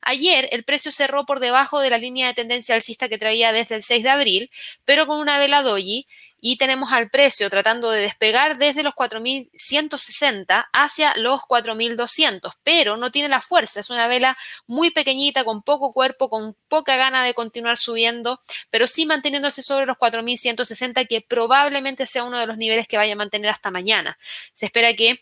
Ayer 0.00 0.48
el 0.50 0.64
precio 0.64 0.90
cerró 0.90 1.26
por 1.26 1.38
debajo 1.38 1.80
de 1.80 1.90
la 1.90 1.98
línea 1.98 2.28
de 2.28 2.32
tendencia 2.32 2.74
alcista 2.74 3.10
que 3.10 3.18
traía 3.18 3.52
desde 3.52 3.74
el 3.74 3.82
6 3.82 4.02
de 4.02 4.08
abril, 4.08 4.50
pero 4.86 5.06
con 5.06 5.18
una 5.18 5.38
vela 5.38 5.60
doji 5.60 6.06
y 6.40 6.56
tenemos 6.56 6.92
al 6.92 7.10
precio 7.10 7.50
tratando 7.50 7.90
de 7.90 8.00
despegar 8.00 8.58
desde 8.58 8.82
los 8.82 8.94
4.160 8.94 10.68
hacia 10.72 11.16
los 11.16 11.40
4.200, 11.42 12.52
pero 12.62 12.96
no 12.96 13.10
tiene 13.10 13.28
la 13.28 13.40
fuerza, 13.40 13.80
es 13.80 13.90
una 13.90 14.08
vela 14.08 14.36
muy 14.66 14.90
pequeñita, 14.90 15.44
con 15.44 15.62
poco 15.62 15.92
cuerpo, 15.92 16.28
con 16.30 16.56
poca 16.68 16.96
gana 16.96 17.24
de 17.24 17.34
continuar 17.34 17.76
subiendo, 17.76 18.40
pero 18.70 18.86
sí 18.86 19.06
manteniéndose 19.06 19.62
sobre 19.62 19.86
los 19.86 19.96
4.160, 19.96 21.06
que 21.06 21.20
probablemente 21.20 22.06
sea 22.06 22.24
uno 22.24 22.38
de 22.38 22.46
los 22.46 22.56
niveles 22.56 22.86
que 22.86 22.96
vaya 22.96 23.14
a 23.14 23.16
mantener 23.16 23.50
hasta 23.50 23.70
mañana. 23.70 24.18
Se 24.52 24.66
espera 24.66 24.94
que 24.94 25.20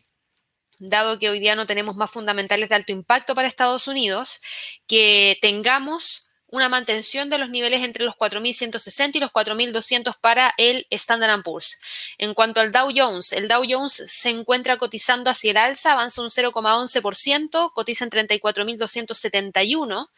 dado 0.79 1.19
que 1.19 1.31
hoy 1.31 1.41
día 1.41 1.55
no 1.55 1.67
tenemos 1.67 1.97
más 1.97 2.11
fundamentales 2.11 2.69
de 2.69 2.75
alto 2.75 2.93
impacto 2.93 3.35
para 3.35 3.49
Estados 3.49 3.89
Unidos, 3.89 4.41
que 4.87 5.39
tengamos 5.41 6.31
una 6.57 6.69
mantención 6.69 7.31
de 7.31 7.39
los 7.39 7.51
niveles 7.51 7.83
entre 7.83 8.05
los 8.05 8.15
4.160 8.15 9.17
y 9.17 9.21
los 9.21 9.31
4.200 9.31 10.17
para 10.21 10.55
el 10.57 10.87
Standard 10.91 11.43
Poor's. 11.43 11.81
En 12.19 12.35
cuanto 12.35 12.61
al 12.61 12.73
Dow 12.73 12.91
Jones, 12.95 13.33
el 13.33 13.47
Dow 13.47 13.63
Jones 13.69 13.93
se 14.09 14.31
encuentra 14.31 14.79
cotizando 14.79 15.31
hacia 15.31 15.51
el 15.51 15.57
alza, 15.59 15.93
avanza 15.93 16.23
un 16.23 16.31
0,11%, 16.31 17.73
cotiza 17.73 18.05
en 18.05 18.11
34.271. 18.11 20.09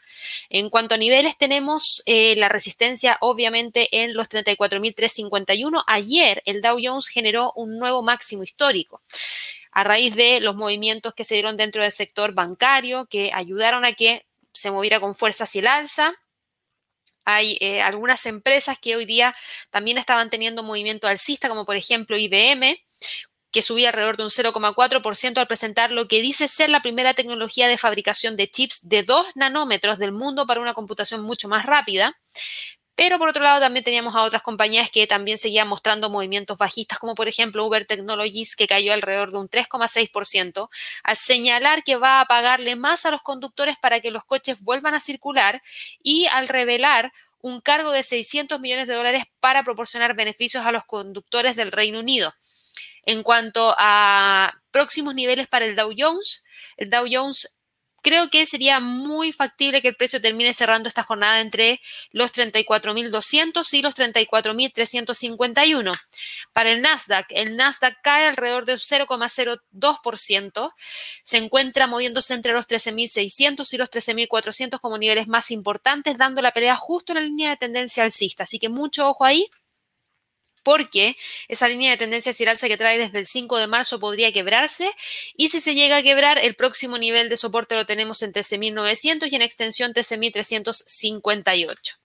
En 0.48 0.70
cuanto 0.70 0.94
a 0.94 0.98
niveles, 0.98 1.37
tenemos 1.37 2.03
eh, 2.07 2.37
la 2.37 2.48
resistencia 2.48 3.18
obviamente 3.20 3.88
en 4.03 4.14
los 4.14 4.31
34.351. 4.31 5.85
Ayer 5.87 6.42
el 6.46 6.62
Dow 6.62 6.79
Jones 6.83 7.09
generó 7.09 7.53
un 7.57 7.79
nuevo 7.79 8.03
máximo 8.03 8.42
histórico 8.42 9.03
a 9.72 9.85
raíz 9.85 10.16
de 10.16 10.40
los 10.40 10.57
movimientos 10.57 11.14
que 11.14 11.24
se 11.24 11.35
dieron 11.35 11.57
dentro 11.57 11.83
del 11.83 11.92
sector 11.92 12.33
bancario 12.33 13.07
que 13.07 13.31
ayudaron 13.35 13.85
a 13.85 13.92
que 13.92 14.27
se 14.53 14.70
moviera 14.70 14.98
con 15.01 15.14
fuerza 15.14 15.44
hacia 15.44 15.61
el 15.61 15.66
alza. 15.68 16.14
Hay 17.30 17.58
eh, 17.60 17.82
algunas 17.82 18.24
empresas 18.24 18.78
que 18.80 18.96
hoy 18.96 19.04
día 19.04 19.36
también 19.68 19.98
estaban 19.98 20.30
teniendo 20.30 20.62
movimiento 20.62 21.06
alcista, 21.08 21.50
como 21.50 21.66
por 21.66 21.76
ejemplo 21.76 22.16
IBM, 22.16 22.82
que 23.50 23.60
subía 23.60 23.88
alrededor 23.88 24.16
de 24.16 24.22
un 24.22 24.30
0,4% 24.30 25.36
al 25.36 25.46
presentar 25.46 25.92
lo 25.92 26.08
que 26.08 26.22
dice 26.22 26.48
ser 26.48 26.70
la 26.70 26.80
primera 26.80 27.12
tecnología 27.12 27.68
de 27.68 27.76
fabricación 27.76 28.38
de 28.38 28.50
chips 28.50 28.88
de 28.88 29.02
2 29.02 29.26
nanómetros 29.34 29.98
del 29.98 30.12
mundo 30.12 30.46
para 30.46 30.62
una 30.62 30.72
computación 30.72 31.20
mucho 31.20 31.48
más 31.48 31.66
rápida. 31.66 32.18
Pero 32.98 33.16
por 33.16 33.28
otro 33.28 33.44
lado 33.44 33.61
también 33.61 33.84
teníamos 33.84 34.16
a 34.16 34.22
otras 34.22 34.42
compañías 34.42 34.90
que 34.90 35.06
también 35.06 35.38
seguían 35.38 35.68
mostrando 35.68 36.11
movimientos 36.11 36.58
bajistas, 36.58 36.98
como 36.98 37.14
por 37.14 37.28
ejemplo 37.28 37.64
Uber 37.64 37.87
Technologies, 37.87 38.56
que 38.56 38.66
cayó 38.66 38.92
alrededor 38.92 39.30
de 39.30 39.38
un 39.38 39.48
3,6%, 39.48 40.68
al 41.04 41.16
señalar 41.16 41.84
que 41.84 41.94
va 41.94 42.20
a 42.20 42.24
pagarle 42.24 42.74
más 42.74 43.06
a 43.06 43.12
los 43.12 43.22
conductores 43.22 43.78
para 43.78 44.00
que 44.00 44.11
los 44.11 44.24
coches 44.24 44.64
vuelvan 44.64 44.96
a 44.96 45.00
circular 45.00 45.62
y 46.02 46.26
al 46.26 46.48
revelar 46.48 47.12
un 47.40 47.61
cargo 47.61 47.92
de 47.92 48.02
600 48.02 48.58
millones 48.58 48.88
de 48.88 48.94
dólares 48.94 49.26
para 49.38 49.62
proporcionar 49.62 50.16
beneficios 50.16 50.66
a 50.66 50.72
los 50.72 50.84
conductores 50.84 51.54
del 51.54 51.70
Reino 51.70 52.00
Unido. 52.00 52.34
En 53.04 53.22
cuanto 53.22 53.76
a 53.78 54.54
próximos 54.72 55.14
niveles 55.14 55.46
para 55.46 55.66
el 55.66 55.76
Dow 55.76 55.92
Jones, 55.96 56.44
el 56.76 56.90
Dow 56.90 57.06
Jones 57.08 57.58
creo 58.02 58.30
que 58.30 58.46
sería 58.46 58.80
muy 58.80 59.32
factible 59.32 59.82
que 59.82 59.88
el 59.88 59.96
precio 59.96 60.20
termine 60.20 60.54
cerrando 60.54 60.88
esta 60.88 61.02
jornada 61.02 61.40
entre 61.40 61.80
los 62.11 62.32
34.200 62.32 63.72
y 63.74 63.82
los 63.82 63.94
34.351. 63.94 65.92
Para 66.52 66.70
el 66.70 66.80
Nasdaq, 66.82 67.26
el 67.30 67.56
Nasdaq 67.56 68.00
cae 68.02 68.26
alrededor 68.26 68.64
de 68.64 68.74
0,02%, 68.74 70.72
se 71.24 71.37
encuentra 71.37 71.87
moviéndose 71.87 72.34
entre 72.34 72.52
los 72.52 72.68
13.600 72.68 73.72
y 73.72 73.76
los 73.76 73.90
13.400 73.90 74.80
como 74.80 74.98
niveles 74.98 75.28
más 75.28 75.50
importantes, 75.50 76.18
dando 76.18 76.42
la 76.42 76.52
pelea 76.52 76.76
justo 76.76 77.12
en 77.12 77.18
la 77.18 77.24
línea 77.24 77.50
de 77.50 77.56
tendencia 77.56 78.04
alcista. 78.04 78.44
Así 78.44 78.58
que 78.58 78.68
mucho 78.68 79.08
ojo 79.08 79.24
ahí 79.24 79.48
porque 80.68 81.16
esa 81.48 81.66
línea 81.66 81.92
de 81.92 81.96
tendencia 81.96 82.28
hacia 82.28 82.44
el 82.44 82.50
alza 82.50 82.68
que 82.68 82.76
trae 82.76 82.98
desde 82.98 83.18
el 83.18 83.26
5 83.26 83.57
de 83.57 83.68
marzo 83.68 83.98
podría 83.98 84.33
quebrarse 84.33 84.94
y 85.35 85.48
si 85.48 85.62
se 85.62 85.74
llega 85.74 85.96
a 85.96 86.02
quebrar, 86.02 86.37
el 86.37 86.57
próximo 86.57 86.98
nivel 86.98 87.31
de 87.31 87.38
soporte 87.38 87.74
lo 87.74 87.87
tenemos 87.87 88.20
en 88.20 88.35
13.900 88.35 89.33
y 89.33 89.35
en 89.35 89.40
extensión 89.40 89.94
13.358. 89.94 91.96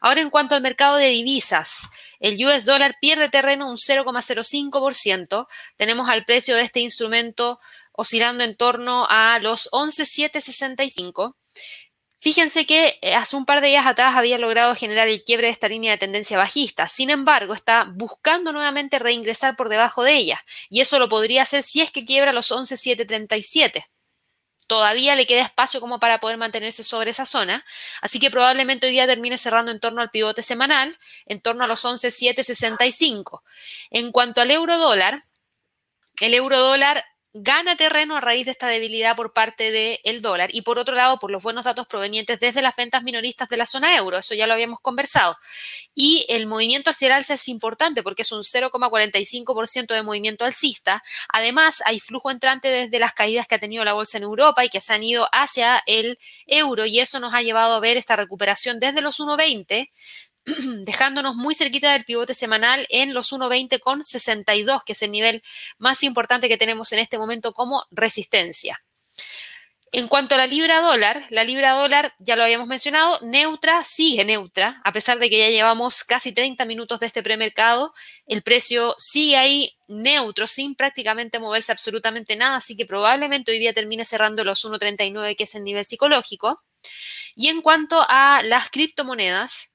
Ahora 0.00 0.22
en 0.22 0.30
cuanto 0.30 0.54
al 0.54 0.62
mercado 0.62 0.96
de 0.96 1.08
divisas, 1.08 1.90
el 2.18 2.42
US 2.46 2.64
dólar 2.64 2.96
pierde 2.98 3.28
terreno 3.28 3.68
un 3.68 3.76
0,05%. 3.76 5.46
Tenemos 5.76 6.08
al 6.08 6.24
precio 6.24 6.56
de 6.56 6.62
este 6.62 6.80
instrumento 6.80 7.60
oscilando 7.92 8.42
en 8.42 8.56
torno 8.56 9.06
a 9.10 9.38
los 9.38 9.68
11,765. 9.72 11.36
Fíjense 12.28 12.66
que 12.66 12.98
eh, 13.00 13.14
hace 13.14 13.36
un 13.36 13.46
par 13.46 13.62
de 13.62 13.68
días 13.68 13.86
atrás 13.86 14.14
había 14.14 14.36
logrado 14.36 14.74
generar 14.74 15.08
el 15.08 15.24
quiebre 15.24 15.46
de 15.46 15.52
esta 15.54 15.66
línea 15.66 15.92
de 15.92 15.96
tendencia 15.96 16.36
bajista. 16.36 16.86
Sin 16.86 17.08
embargo, 17.08 17.54
está 17.54 17.84
buscando 17.90 18.52
nuevamente 18.52 18.98
reingresar 18.98 19.56
por 19.56 19.70
debajo 19.70 20.02
de 20.02 20.12
ella. 20.12 20.44
Y 20.68 20.82
eso 20.82 20.98
lo 20.98 21.08
podría 21.08 21.40
hacer 21.40 21.62
si 21.62 21.80
es 21.80 21.90
que 21.90 22.04
quiebra 22.04 22.34
los 22.34 22.52
11,737. 22.52 23.86
Todavía 24.66 25.14
le 25.14 25.26
queda 25.26 25.40
espacio 25.40 25.80
como 25.80 26.00
para 26.00 26.20
poder 26.20 26.36
mantenerse 26.36 26.84
sobre 26.84 27.12
esa 27.12 27.24
zona. 27.24 27.64
Así 28.02 28.20
que 28.20 28.30
probablemente 28.30 28.88
hoy 28.88 28.92
día 28.92 29.06
termine 29.06 29.38
cerrando 29.38 29.72
en 29.72 29.80
torno 29.80 30.02
al 30.02 30.10
pivote 30.10 30.42
semanal, 30.42 30.98
en 31.24 31.40
torno 31.40 31.64
a 31.64 31.66
los 31.66 31.82
11,765. 31.82 33.42
En 33.88 34.12
cuanto 34.12 34.42
al 34.42 34.50
euro 34.50 34.76
dólar, 34.76 35.24
el 36.20 36.34
euro 36.34 36.58
dólar 36.58 37.02
gana 37.34 37.76
terreno 37.76 38.16
a 38.16 38.20
raíz 38.20 38.46
de 38.46 38.52
esta 38.52 38.68
debilidad 38.68 39.14
por 39.14 39.32
parte 39.32 39.70
del 39.70 40.22
dólar 40.22 40.50
y 40.52 40.62
por 40.62 40.78
otro 40.78 40.94
lado 40.94 41.18
por 41.18 41.30
los 41.30 41.42
buenos 41.42 41.64
datos 41.64 41.86
provenientes 41.86 42.40
desde 42.40 42.62
las 42.62 42.74
ventas 42.74 43.02
minoristas 43.02 43.48
de 43.48 43.56
la 43.56 43.66
zona 43.66 43.96
euro, 43.96 44.18
eso 44.18 44.34
ya 44.34 44.46
lo 44.46 44.54
habíamos 44.54 44.80
conversado. 44.80 45.36
Y 45.94 46.24
el 46.28 46.46
movimiento 46.46 46.90
hacia 46.90 47.06
el 47.06 47.12
alza 47.12 47.34
es 47.34 47.48
importante 47.48 48.02
porque 48.02 48.22
es 48.22 48.32
un 48.32 48.42
0,45% 48.42 49.94
de 49.94 50.02
movimiento 50.02 50.44
alcista. 50.44 51.02
Además, 51.28 51.82
hay 51.86 52.00
flujo 52.00 52.30
entrante 52.30 52.68
desde 52.68 52.98
las 52.98 53.12
caídas 53.12 53.46
que 53.46 53.56
ha 53.56 53.60
tenido 53.60 53.84
la 53.84 53.92
bolsa 53.92 54.16
en 54.16 54.24
Europa 54.24 54.64
y 54.64 54.70
que 54.70 54.80
se 54.80 54.94
han 54.94 55.02
ido 55.02 55.28
hacia 55.32 55.82
el 55.86 56.18
euro 56.46 56.86
y 56.86 57.00
eso 57.00 57.20
nos 57.20 57.34
ha 57.34 57.42
llevado 57.42 57.74
a 57.74 57.80
ver 57.80 57.96
esta 57.96 58.16
recuperación 58.16 58.80
desde 58.80 59.02
los 59.02 59.20
1,20 59.20 59.90
dejándonos 60.84 61.36
muy 61.36 61.54
cerquita 61.54 61.92
del 61.92 62.04
pivote 62.04 62.34
semanal 62.34 62.86
en 62.88 63.14
los 63.14 63.32
1.20 63.32 63.80
con 63.80 64.04
62, 64.04 64.84
que 64.84 64.92
es 64.92 65.02
el 65.02 65.10
nivel 65.10 65.42
más 65.78 66.02
importante 66.02 66.48
que 66.48 66.56
tenemos 66.56 66.92
en 66.92 67.00
este 67.00 67.18
momento 67.18 67.52
como 67.52 67.84
resistencia. 67.90 68.82
En 69.90 70.06
cuanto 70.06 70.34
a 70.34 70.38
la 70.38 70.46
libra 70.46 70.82
dólar, 70.82 71.24
la 71.30 71.44
libra 71.44 71.72
dólar, 71.72 72.12
ya 72.18 72.36
lo 72.36 72.42
habíamos 72.42 72.66
mencionado, 72.66 73.18
neutra, 73.22 73.84
sigue 73.84 74.22
neutra, 74.22 74.82
a 74.84 74.92
pesar 74.92 75.18
de 75.18 75.30
que 75.30 75.38
ya 75.38 75.48
llevamos 75.48 76.04
casi 76.04 76.32
30 76.32 76.66
minutos 76.66 77.00
de 77.00 77.06
este 77.06 77.22
premercado, 77.22 77.94
el 78.26 78.42
precio 78.42 78.94
sigue 78.98 79.38
ahí 79.38 79.76
neutro, 79.86 80.46
sin 80.46 80.74
prácticamente 80.74 81.38
moverse 81.38 81.72
absolutamente 81.72 82.36
nada, 82.36 82.56
así 82.56 82.76
que 82.76 82.84
probablemente 82.84 83.50
hoy 83.50 83.58
día 83.58 83.72
termine 83.72 84.04
cerrando 84.04 84.44
los 84.44 84.62
1.39, 84.62 85.36
que 85.36 85.44
es 85.44 85.54
el 85.54 85.64
nivel 85.64 85.86
psicológico. 85.86 86.62
Y 87.34 87.48
en 87.48 87.62
cuanto 87.62 88.04
a 88.06 88.42
las 88.42 88.68
criptomonedas, 88.68 89.72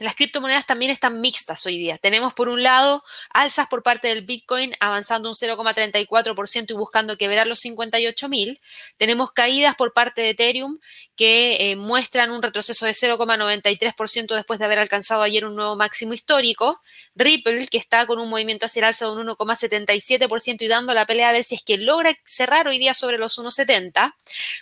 las 0.00 0.16
criptomonedas 0.16 0.66
también 0.66 0.90
están 0.90 1.20
mixtas 1.20 1.64
hoy 1.66 1.78
día. 1.78 1.98
Tenemos 1.98 2.34
por 2.34 2.48
un 2.48 2.64
lado 2.64 3.04
alzas 3.30 3.68
por 3.68 3.84
parte 3.84 4.08
del 4.08 4.22
Bitcoin 4.24 4.74
avanzando 4.80 5.28
un 5.28 5.34
0,34% 5.36 6.70
y 6.70 6.74
buscando 6.74 7.16
quebrar 7.16 7.46
los 7.46 7.60
58 7.60 8.28
mil. 8.28 8.60
Tenemos 8.96 9.30
caídas 9.30 9.76
por 9.76 9.92
parte 9.92 10.22
de 10.22 10.30
Ethereum 10.30 10.78
que 11.14 11.70
eh, 11.70 11.76
muestran 11.76 12.32
un 12.32 12.42
retroceso 12.42 12.86
de 12.86 12.92
0,93% 12.92 14.34
después 14.34 14.58
de 14.58 14.64
haber 14.64 14.80
alcanzado 14.80 15.22
ayer 15.22 15.44
un 15.44 15.54
nuevo 15.54 15.76
máximo 15.76 16.12
histórico. 16.12 16.82
Ripple 17.14 17.68
que 17.68 17.78
está 17.78 18.04
con 18.06 18.18
un 18.18 18.28
movimiento 18.28 18.66
hacia 18.66 18.80
el 18.80 18.84
alza 18.86 19.04
de 19.04 19.12
un 19.12 19.28
1,77% 19.28 20.62
y 20.62 20.66
dando 20.66 20.92
la 20.92 21.06
pelea 21.06 21.28
a 21.28 21.32
ver 21.32 21.44
si 21.44 21.54
es 21.54 21.62
que 21.62 21.78
logra 21.78 22.12
cerrar 22.24 22.66
hoy 22.66 22.80
día 22.80 22.94
sobre 22.94 23.16
los 23.16 23.38
1,70. 23.38 24.12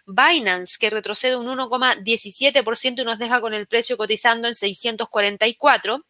Binance 0.04 0.76
que 0.78 0.90
retrocede 0.90 1.36
un 1.36 1.46
1,17% 1.46 3.00
y 3.00 3.04
nos 3.04 3.18
deja 3.18 3.40
con 3.40 3.54
el 3.54 3.66
precio 3.66 3.96
cotizando 3.96 4.46
en 4.46 4.54
640 4.54 5.21
44. 5.22 6.04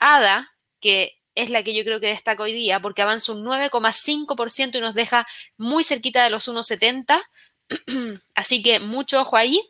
ADA, 0.00 0.50
que 0.80 1.18
es 1.34 1.50
la 1.50 1.62
que 1.62 1.74
yo 1.74 1.84
creo 1.84 2.00
que 2.00 2.08
destaca 2.08 2.42
hoy 2.42 2.52
día, 2.52 2.80
porque 2.80 3.02
avanza 3.02 3.32
un 3.32 3.44
9,5% 3.44 4.76
y 4.76 4.80
nos 4.80 4.94
deja 4.94 5.26
muy 5.56 5.84
cerquita 5.84 6.24
de 6.24 6.30
los 6.30 6.48
1,70. 6.48 7.22
Así 8.34 8.62
que 8.62 8.80
mucho 8.80 9.20
ojo 9.20 9.36
ahí, 9.36 9.62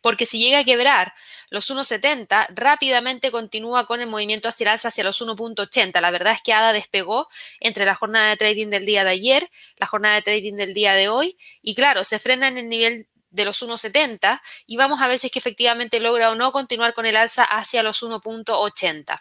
porque 0.00 0.26
si 0.26 0.38
llega 0.38 0.60
a 0.60 0.64
quebrar 0.64 1.12
los 1.50 1.70
1,70, 1.70 2.46
rápidamente 2.54 3.30
continúa 3.30 3.86
con 3.86 4.00
el 4.00 4.06
movimiento 4.06 4.48
hacia 4.48 4.64
el 4.64 4.68
alza 4.70 4.88
hacia 4.88 5.04
los 5.04 5.20
1,80. 5.20 6.00
La 6.00 6.10
verdad 6.10 6.32
es 6.32 6.42
que 6.42 6.52
ADA 6.52 6.72
despegó 6.72 7.28
entre 7.60 7.84
la 7.84 7.94
jornada 7.94 8.30
de 8.30 8.36
trading 8.36 8.68
del 8.68 8.86
día 8.86 9.04
de 9.04 9.10
ayer, 9.10 9.50
la 9.76 9.86
jornada 9.86 10.16
de 10.16 10.22
trading 10.22 10.54
del 10.54 10.74
día 10.74 10.94
de 10.94 11.08
hoy, 11.08 11.36
y 11.60 11.74
claro, 11.74 12.04
se 12.04 12.18
frena 12.18 12.48
en 12.48 12.58
el 12.58 12.68
nivel 12.68 13.08
de 13.36 13.44
los 13.44 13.62
1,70 13.62 14.40
y 14.66 14.76
vamos 14.76 15.00
a 15.00 15.06
ver 15.06 15.18
si 15.18 15.28
es 15.28 15.32
que 15.32 15.38
efectivamente 15.38 16.00
logra 16.00 16.30
o 16.30 16.34
no 16.34 16.50
continuar 16.50 16.94
con 16.94 17.06
el 17.06 17.16
alza 17.16 17.44
hacia 17.44 17.82
los 17.82 18.02
1.80. 18.02 19.20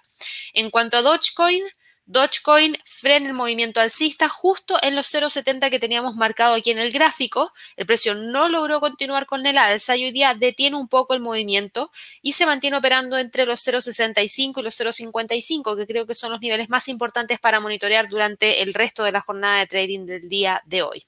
En 0.53 0.71
cuanto 0.71 0.97
a 0.97 1.01
Dogecoin, 1.01 1.63
Dogecoin 2.07 2.77
frena 2.85 3.27
el 3.27 3.33
movimiento 3.33 3.81
alcista 3.81 4.29
justo 4.29 4.77
en 4.83 4.95
los 4.95 5.11
0,70 5.11 5.71
que 5.71 5.79
teníamos 5.79 6.15
marcado 6.15 6.53
aquí 6.53 6.69
en 6.69 6.77
el 6.77 6.91
gráfico. 6.91 7.51
El 7.75 7.87
precio 7.87 8.13
no 8.13 8.47
logró 8.47 8.79
continuar 8.79 9.25
con 9.25 9.45
el 9.45 9.57
alza 9.57 9.97
y 9.97 10.05
hoy 10.05 10.11
día 10.11 10.35
detiene 10.35 10.77
un 10.77 10.87
poco 10.87 11.15
el 11.15 11.19
movimiento 11.19 11.91
y 12.21 12.33
se 12.33 12.45
mantiene 12.45 12.77
operando 12.77 13.17
entre 13.17 13.45
los 13.45 13.67
0,65 13.67 14.59
y 14.59 14.61
los 14.61 14.79
0,55, 14.79 15.75
que 15.75 15.87
creo 15.87 16.05
que 16.05 16.13
son 16.13 16.31
los 16.31 16.41
niveles 16.41 16.69
más 16.69 16.87
importantes 16.87 17.39
para 17.39 17.59
monitorear 17.59 18.07
durante 18.07 18.61
el 18.61 18.75
resto 18.75 19.03
de 19.03 19.11
la 19.11 19.21
jornada 19.21 19.59
de 19.59 19.67
trading 19.67 20.05
del 20.05 20.29
día 20.29 20.61
de 20.65 20.83
hoy. 20.83 21.07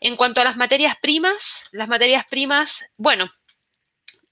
En 0.00 0.16
cuanto 0.16 0.40
a 0.40 0.44
las 0.44 0.56
materias 0.56 0.96
primas, 1.00 1.68
las 1.72 1.88
materias 1.88 2.24
primas, 2.28 2.86
bueno, 2.96 3.28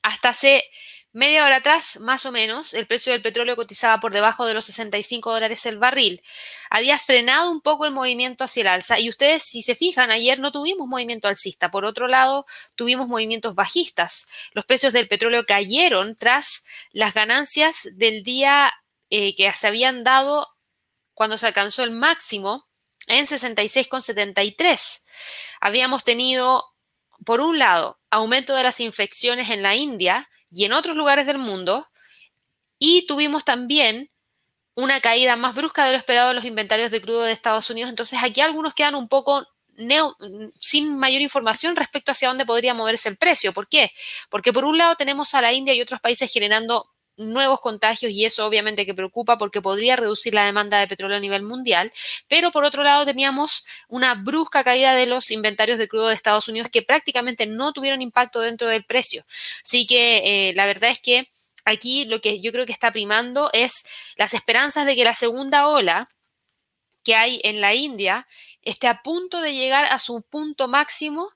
hasta 0.02 0.30
hace 0.30 0.64
media 1.12 1.44
hora 1.44 1.56
atrás, 1.56 1.98
más 2.00 2.24
o 2.26 2.32
menos, 2.32 2.72
el 2.74 2.86
precio 2.86 3.12
del 3.12 3.20
petróleo 3.20 3.56
cotizaba 3.56 4.00
por 4.00 4.12
debajo 4.12 4.46
de 4.46 4.54
los 4.54 4.64
65 4.66 5.32
dólares 5.32 5.66
el 5.66 5.78
barril. 5.78 6.22
Había 6.70 6.98
frenado 6.98 7.50
un 7.50 7.60
poco 7.60 7.84
el 7.86 7.92
movimiento 7.92 8.44
hacia 8.44 8.60
el 8.62 8.68
alza 8.68 8.98
y 8.98 9.08
ustedes, 9.08 9.42
si 9.42 9.62
se 9.62 9.74
fijan, 9.74 10.10
ayer 10.10 10.38
no 10.38 10.52
tuvimos 10.52 10.86
movimiento 10.86 11.28
alcista. 11.28 11.70
Por 11.70 11.84
otro 11.84 12.08
lado, 12.08 12.46
tuvimos 12.74 13.08
movimientos 13.08 13.54
bajistas. 13.54 14.28
Los 14.52 14.64
precios 14.64 14.92
del 14.92 15.08
petróleo 15.08 15.44
cayeron 15.44 16.16
tras 16.16 16.64
las 16.92 17.12
ganancias 17.14 17.88
del 17.94 18.22
día 18.22 18.72
eh, 19.10 19.34
que 19.34 19.52
se 19.54 19.66
habían 19.66 20.04
dado 20.04 20.46
cuando 21.14 21.36
se 21.36 21.46
alcanzó 21.46 21.82
el 21.82 21.90
máximo 21.90 22.68
en 23.08 23.26
66,73 23.26 25.07
habíamos 25.60 26.04
tenido, 26.04 26.64
por 27.24 27.40
un 27.40 27.58
lado, 27.58 27.98
aumento 28.10 28.54
de 28.54 28.62
las 28.62 28.80
infecciones 28.80 29.50
en 29.50 29.62
la 29.62 29.74
India 29.74 30.28
y 30.50 30.64
en 30.64 30.72
otros 30.72 30.96
lugares 30.96 31.26
del 31.26 31.38
mundo, 31.38 31.86
y 32.78 33.06
tuvimos 33.06 33.44
también 33.44 34.10
una 34.74 35.00
caída 35.00 35.34
más 35.34 35.56
brusca 35.56 35.84
de 35.84 35.90
lo 35.90 35.96
esperado 35.98 36.30
en 36.30 36.36
los 36.36 36.44
inventarios 36.44 36.92
de 36.92 37.00
crudo 37.00 37.22
de 37.22 37.32
Estados 37.32 37.68
Unidos. 37.70 37.90
Entonces 37.90 38.20
aquí 38.22 38.40
algunos 38.40 38.74
quedan 38.74 38.94
un 38.94 39.08
poco 39.08 39.44
sin 40.60 40.98
mayor 40.98 41.20
información 41.20 41.74
respecto 41.76 42.12
hacia 42.12 42.28
dónde 42.28 42.46
podría 42.46 42.74
moverse 42.74 43.08
el 43.08 43.16
precio. 43.16 43.52
¿Por 43.52 43.68
qué? 43.68 43.92
Porque 44.28 44.52
por 44.52 44.64
un 44.64 44.78
lado 44.78 44.94
tenemos 44.94 45.34
a 45.34 45.40
la 45.40 45.52
India 45.52 45.74
y 45.74 45.80
otros 45.80 46.00
países 46.00 46.32
generando 46.32 46.88
nuevos 47.18 47.60
contagios 47.60 48.12
y 48.12 48.24
eso 48.24 48.46
obviamente 48.46 48.86
que 48.86 48.94
preocupa 48.94 49.36
porque 49.36 49.60
podría 49.60 49.96
reducir 49.96 50.34
la 50.34 50.46
demanda 50.46 50.78
de 50.78 50.86
petróleo 50.86 51.18
a 51.18 51.20
nivel 51.20 51.42
mundial, 51.42 51.92
pero 52.28 52.50
por 52.50 52.64
otro 52.64 52.82
lado 52.82 53.04
teníamos 53.04 53.66
una 53.88 54.14
brusca 54.14 54.64
caída 54.64 54.94
de 54.94 55.06
los 55.06 55.30
inventarios 55.30 55.78
de 55.78 55.88
crudo 55.88 56.08
de 56.08 56.14
Estados 56.14 56.48
Unidos 56.48 56.70
que 56.70 56.82
prácticamente 56.82 57.46
no 57.46 57.72
tuvieron 57.72 58.00
impacto 58.00 58.40
dentro 58.40 58.68
del 58.68 58.84
precio. 58.84 59.24
Así 59.62 59.86
que 59.86 60.48
eh, 60.48 60.54
la 60.54 60.66
verdad 60.66 60.90
es 60.90 61.00
que 61.00 61.28
aquí 61.64 62.04
lo 62.06 62.20
que 62.20 62.40
yo 62.40 62.52
creo 62.52 62.66
que 62.66 62.72
está 62.72 62.92
primando 62.92 63.50
es 63.52 63.84
las 64.16 64.32
esperanzas 64.34 64.86
de 64.86 64.96
que 64.96 65.04
la 65.04 65.14
segunda 65.14 65.68
ola 65.68 66.08
que 67.04 67.14
hay 67.14 67.40
en 67.44 67.60
la 67.60 67.74
India 67.74 68.26
esté 68.62 68.86
a 68.86 69.02
punto 69.02 69.40
de 69.40 69.54
llegar 69.54 69.86
a 69.86 69.98
su 69.98 70.22
punto 70.22 70.68
máximo, 70.68 71.30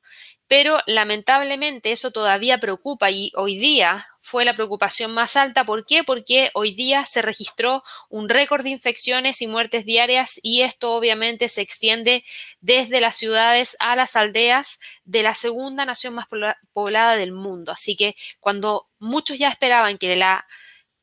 pero 0.47 0.79
lamentablemente 0.87 1.93
eso 1.93 2.11
todavía 2.11 2.59
preocupa 2.59 3.11
y 3.11 3.33
hoy 3.35 3.57
día 3.57 4.12
fue 4.23 4.45
la 4.45 4.55
preocupación 4.55 5.13
más 5.13 5.37
alta. 5.37 5.65
¿Por 5.65 5.85
qué? 5.85 6.05
Porque 6.05 6.51
hoy 6.55 6.73
día 6.73 7.05
se 7.05 7.21
registró 7.21 7.83
un 8.09 8.29
récord 8.29 8.63
de 8.63 8.71
infecciones 8.71 9.43
y 9.43 9.49
muertes 9.49 9.85
diarias 9.85 10.39
y 10.43 10.63
esto 10.63 10.95
obviamente 10.95 11.49
se 11.49 11.61
extiende 11.61 12.25
desde 12.61 13.01
las 13.01 13.17
ciudades 13.17 13.77
a 13.81 13.97
las 13.97 14.15
aldeas 14.17 14.79
de 15.05 15.23
la 15.25 15.35
segunda 15.35 15.85
nación 15.85 16.15
más 16.15 16.27
poblada 16.73 17.17
del 17.17 17.33
mundo. 17.33 17.73
Así 17.73 17.97
que 17.97 18.15
cuando 18.39 18.89
muchos 18.99 19.39
ya 19.39 19.49
esperaban 19.49 19.99
que 19.99 20.15
la 20.17 20.47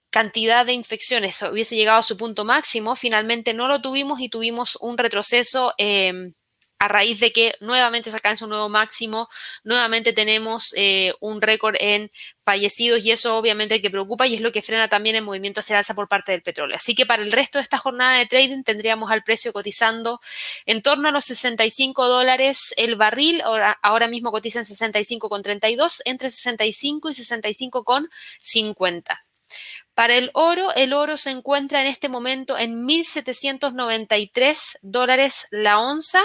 cantidad 0.09 0.65
de 0.65 0.73
infecciones 0.73 1.41
hubiese 1.41 1.75
llegado 1.75 1.99
a 1.99 2.03
su 2.03 2.17
punto 2.17 2.45
máximo, 2.45 2.95
finalmente 2.95 3.53
no 3.53 3.67
lo 3.67 3.81
tuvimos 3.81 4.21
y 4.21 4.29
tuvimos 4.29 4.77
un 4.81 4.97
retroceso. 4.97 5.73
Em, 5.77 6.33
a 6.79 6.87
raíz 6.87 7.19
de 7.19 7.31
que 7.33 7.55
nuevamente 7.59 8.09
se 8.09 8.15
alcanza 8.15 8.45
un 8.45 8.51
nuevo 8.51 8.69
máximo, 8.69 9.27
nuevamente 9.63 10.13
tenemos 10.13 10.73
eh, 10.77 11.13
un 11.19 11.41
récord 11.41 11.75
en 11.79 12.09
fallecidos 12.41 13.03
y 13.03 13.11
eso 13.11 13.37
obviamente 13.37 13.81
que 13.81 13.91
preocupa 13.91 14.25
y 14.25 14.35
es 14.35 14.41
lo 14.41 14.53
que 14.53 14.61
frena 14.61 14.87
también 14.87 15.17
el 15.17 15.23
movimiento 15.23 15.59
hacia 15.59 15.77
alza 15.77 15.93
por 15.93 16.07
parte 16.07 16.31
del 16.31 16.41
petróleo. 16.41 16.77
Así 16.77 16.95
que 16.95 17.05
para 17.05 17.21
el 17.21 17.33
resto 17.33 17.57
de 17.57 17.63
esta 17.63 17.77
jornada 17.77 18.17
de 18.17 18.25
trading 18.25 18.63
tendríamos 18.63 19.11
al 19.11 19.23
precio 19.23 19.51
cotizando 19.51 20.21
en 20.65 20.81
torno 20.81 21.09
a 21.09 21.11
los 21.11 21.25
65 21.25 22.07
dólares 22.07 22.73
el 22.77 22.95
barril, 22.95 23.41
ahora, 23.41 23.77
ahora 23.83 24.07
mismo 24.07 24.31
cotiza 24.31 24.59
en 24.59 24.65
65,32, 24.65 26.01
entre 26.05 26.29
65 26.29 27.09
y 27.09 27.13
65,50. 27.13 29.19
Para 29.93 30.15
el 30.15 30.31
oro, 30.33 30.73
el 30.75 30.93
oro 30.93 31.17
se 31.17 31.31
encuentra 31.31 31.81
en 31.81 31.87
este 31.87 32.07
momento 32.07 32.57
en 32.57 32.87
1.793 32.87 34.77
dólares 34.81 35.47
la 35.51 35.79
onza 35.79 36.21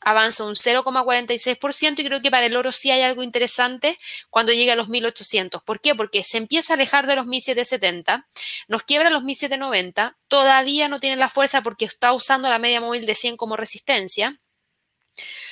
avanza 0.00 0.44
un 0.44 0.54
0,46% 0.54 2.00
y 2.00 2.04
creo 2.04 2.20
que 2.20 2.30
para 2.30 2.46
el 2.46 2.56
oro 2.56 2.72
sí 2.72 2.90
hay 2.90 3.02
algo 3.02 3.22
interesante 3.22 3.96
cuando 4.30 4.52
llegue 4.52 4.72
a 4.72 4.76
los 4.76 4.88
1800. 4.88 5.62
¿Por 5.62 5.80
qué? 5.80 5.94
Porque 5.94 6.24
se 6.24 6.38
empieza 6.38 6.72
a 6.72 6.76
alejar 6.76 7.06
de 7.06 7.16
los 7.16 7.26
1770, 7.26 8.26
nos 8.68 8.82
quiebra 8.82 9.10
los 9.10 9.24
1790, 9.24 10.16
todavía 10.28 10.88
no 10.88 10.98
tiene 10.98 11.16
la 11.16 11.28
fuerza 11.28 11.62
porque 11.62 11.84
está 11.84 12.12
usando 12.12 12.48
la 12.48 12.58
media 12.58 12.80
móvil 12.80 13.06
de 13.06 13.14
100 13.14 13.36
como 13.36 13.56
resistencia 13.56 14.38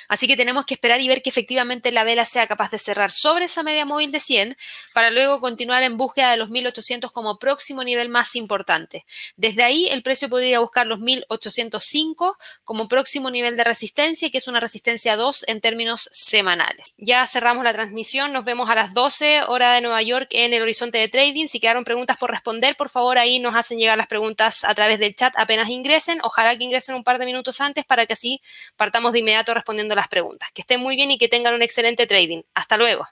Así 0.09 0.29
que 0.29 0.37
tenemos 0.37 0.65
que 0.65 0.75
esperar 0.75 1.01
y 1.01 1.09
ver 1.09 1.23
que 1.23 1.31
efectivamente 1.31 1.91
la 1.93 2.05
vela 2.05 2.25
sea 2.25 2.47
capaz 2.47 2.71
de 2.71 2.79
cerrar 2.79 3.11
sobre 3.13 3.47
esa 3.47 3.63
media 3.63 3.85
móvil 3.85 4.13
de 4.13 4.21
100 4.21 4.57
para 4.95 5.11
luego 5.11 5.41
continuar 5.41 5.83
en 5.83 5.97
búsqueda 5.97 6.31
de 6.31 6.37
los 6.37 6.51
1800 6.51 7.11
como 7.13 7.39
próximo 7.39 7.83
nivel 7.83 8.09
más 8.09 8.37
importante. 8.37 9.05
Desde 9.37 9.63
ahí 9.63 9.89
el 9.89 10.03
precio 10.03 10.29
podría 10.29 10.61
buscar 10.61 10.87
los 10.87 11.01
1805 11.01 12.37
como 12.65 12.89
próximo 12.89 13.31
nivel 13.31 13.57
de 13.57 13.65
resistencia, 13.65 14.31
que 14.31 14.39
es 14.39 14.49
una 14.49 14.61
resistencia 14.61 15.17
2 15.17 15.45
en 15.49 15.61
términos 15.61 16.09
semanales. 16.13 16.87
Ya 16.97 17.27
cerramos 17.27 17.65
la 17.65 17.73
transmisión, 17.73 18.33
nos 18.33 18.45
vemos 18.45 18.69
a 18.71 18.75
las 18.75 18.95
12 18.95 19.43
hora 19.49 19.73
de 19.75 19.81
Nueva 19.81 20.03
York 20.03 20.29
en 20.31 20.53
el 20.53 20.63
horizonte 20.63 20.99
de 20.99 21.09
trading. 21.09 21.47
Si 21.47 21.61
quedaron 21.61 21.85
preguntas 21.85 22.17
por 22.17 22.31
responder, 22.31 22.77
por 22.77 22.89
favor 22.89 23.19
ahí 23.19 23.39
nos 23.39 23.55
hacen 23.55 23.79
llegar 23.79 23.99
las 23.99 24.07
preguntas 24.07 24.65
a 24.65 24.75
través 24.75 24.99
del 24.99 25.15
chat 25.15 25.35
apenas 25.37 25.69
ingresen. 25.69 26.21
Ojalá 26.23 26.57
que 26.57 26.65
ingresen 26.65 26.95
un 26.95 27.05
par 27.05 27.19
de 27.19 27.27
minutos 27.27 27.61
antes 27.61 27.85
para 27.85 28.07
que 28.07 28.13
así 28.13 28.41
partamos 28.77 29.13
de 29.13 29.21
inmediato 29.21 29.53
respondiendo 29.53 29.96
las 29.97 30.09
preguntas. 30.09 30.51
Que 30.53 30.63
estén 30.63 30.81
muy 30.81 30.97
bien 30.97 31.11
y 31.11 31.19
que 31.19 31.29
tengan 31.29 31.55
un 31.55 31.63
excelente 31.63 32.07
trading. 32.07 32.43
Hasta 32.55 32.77
luego. 32.77 33.05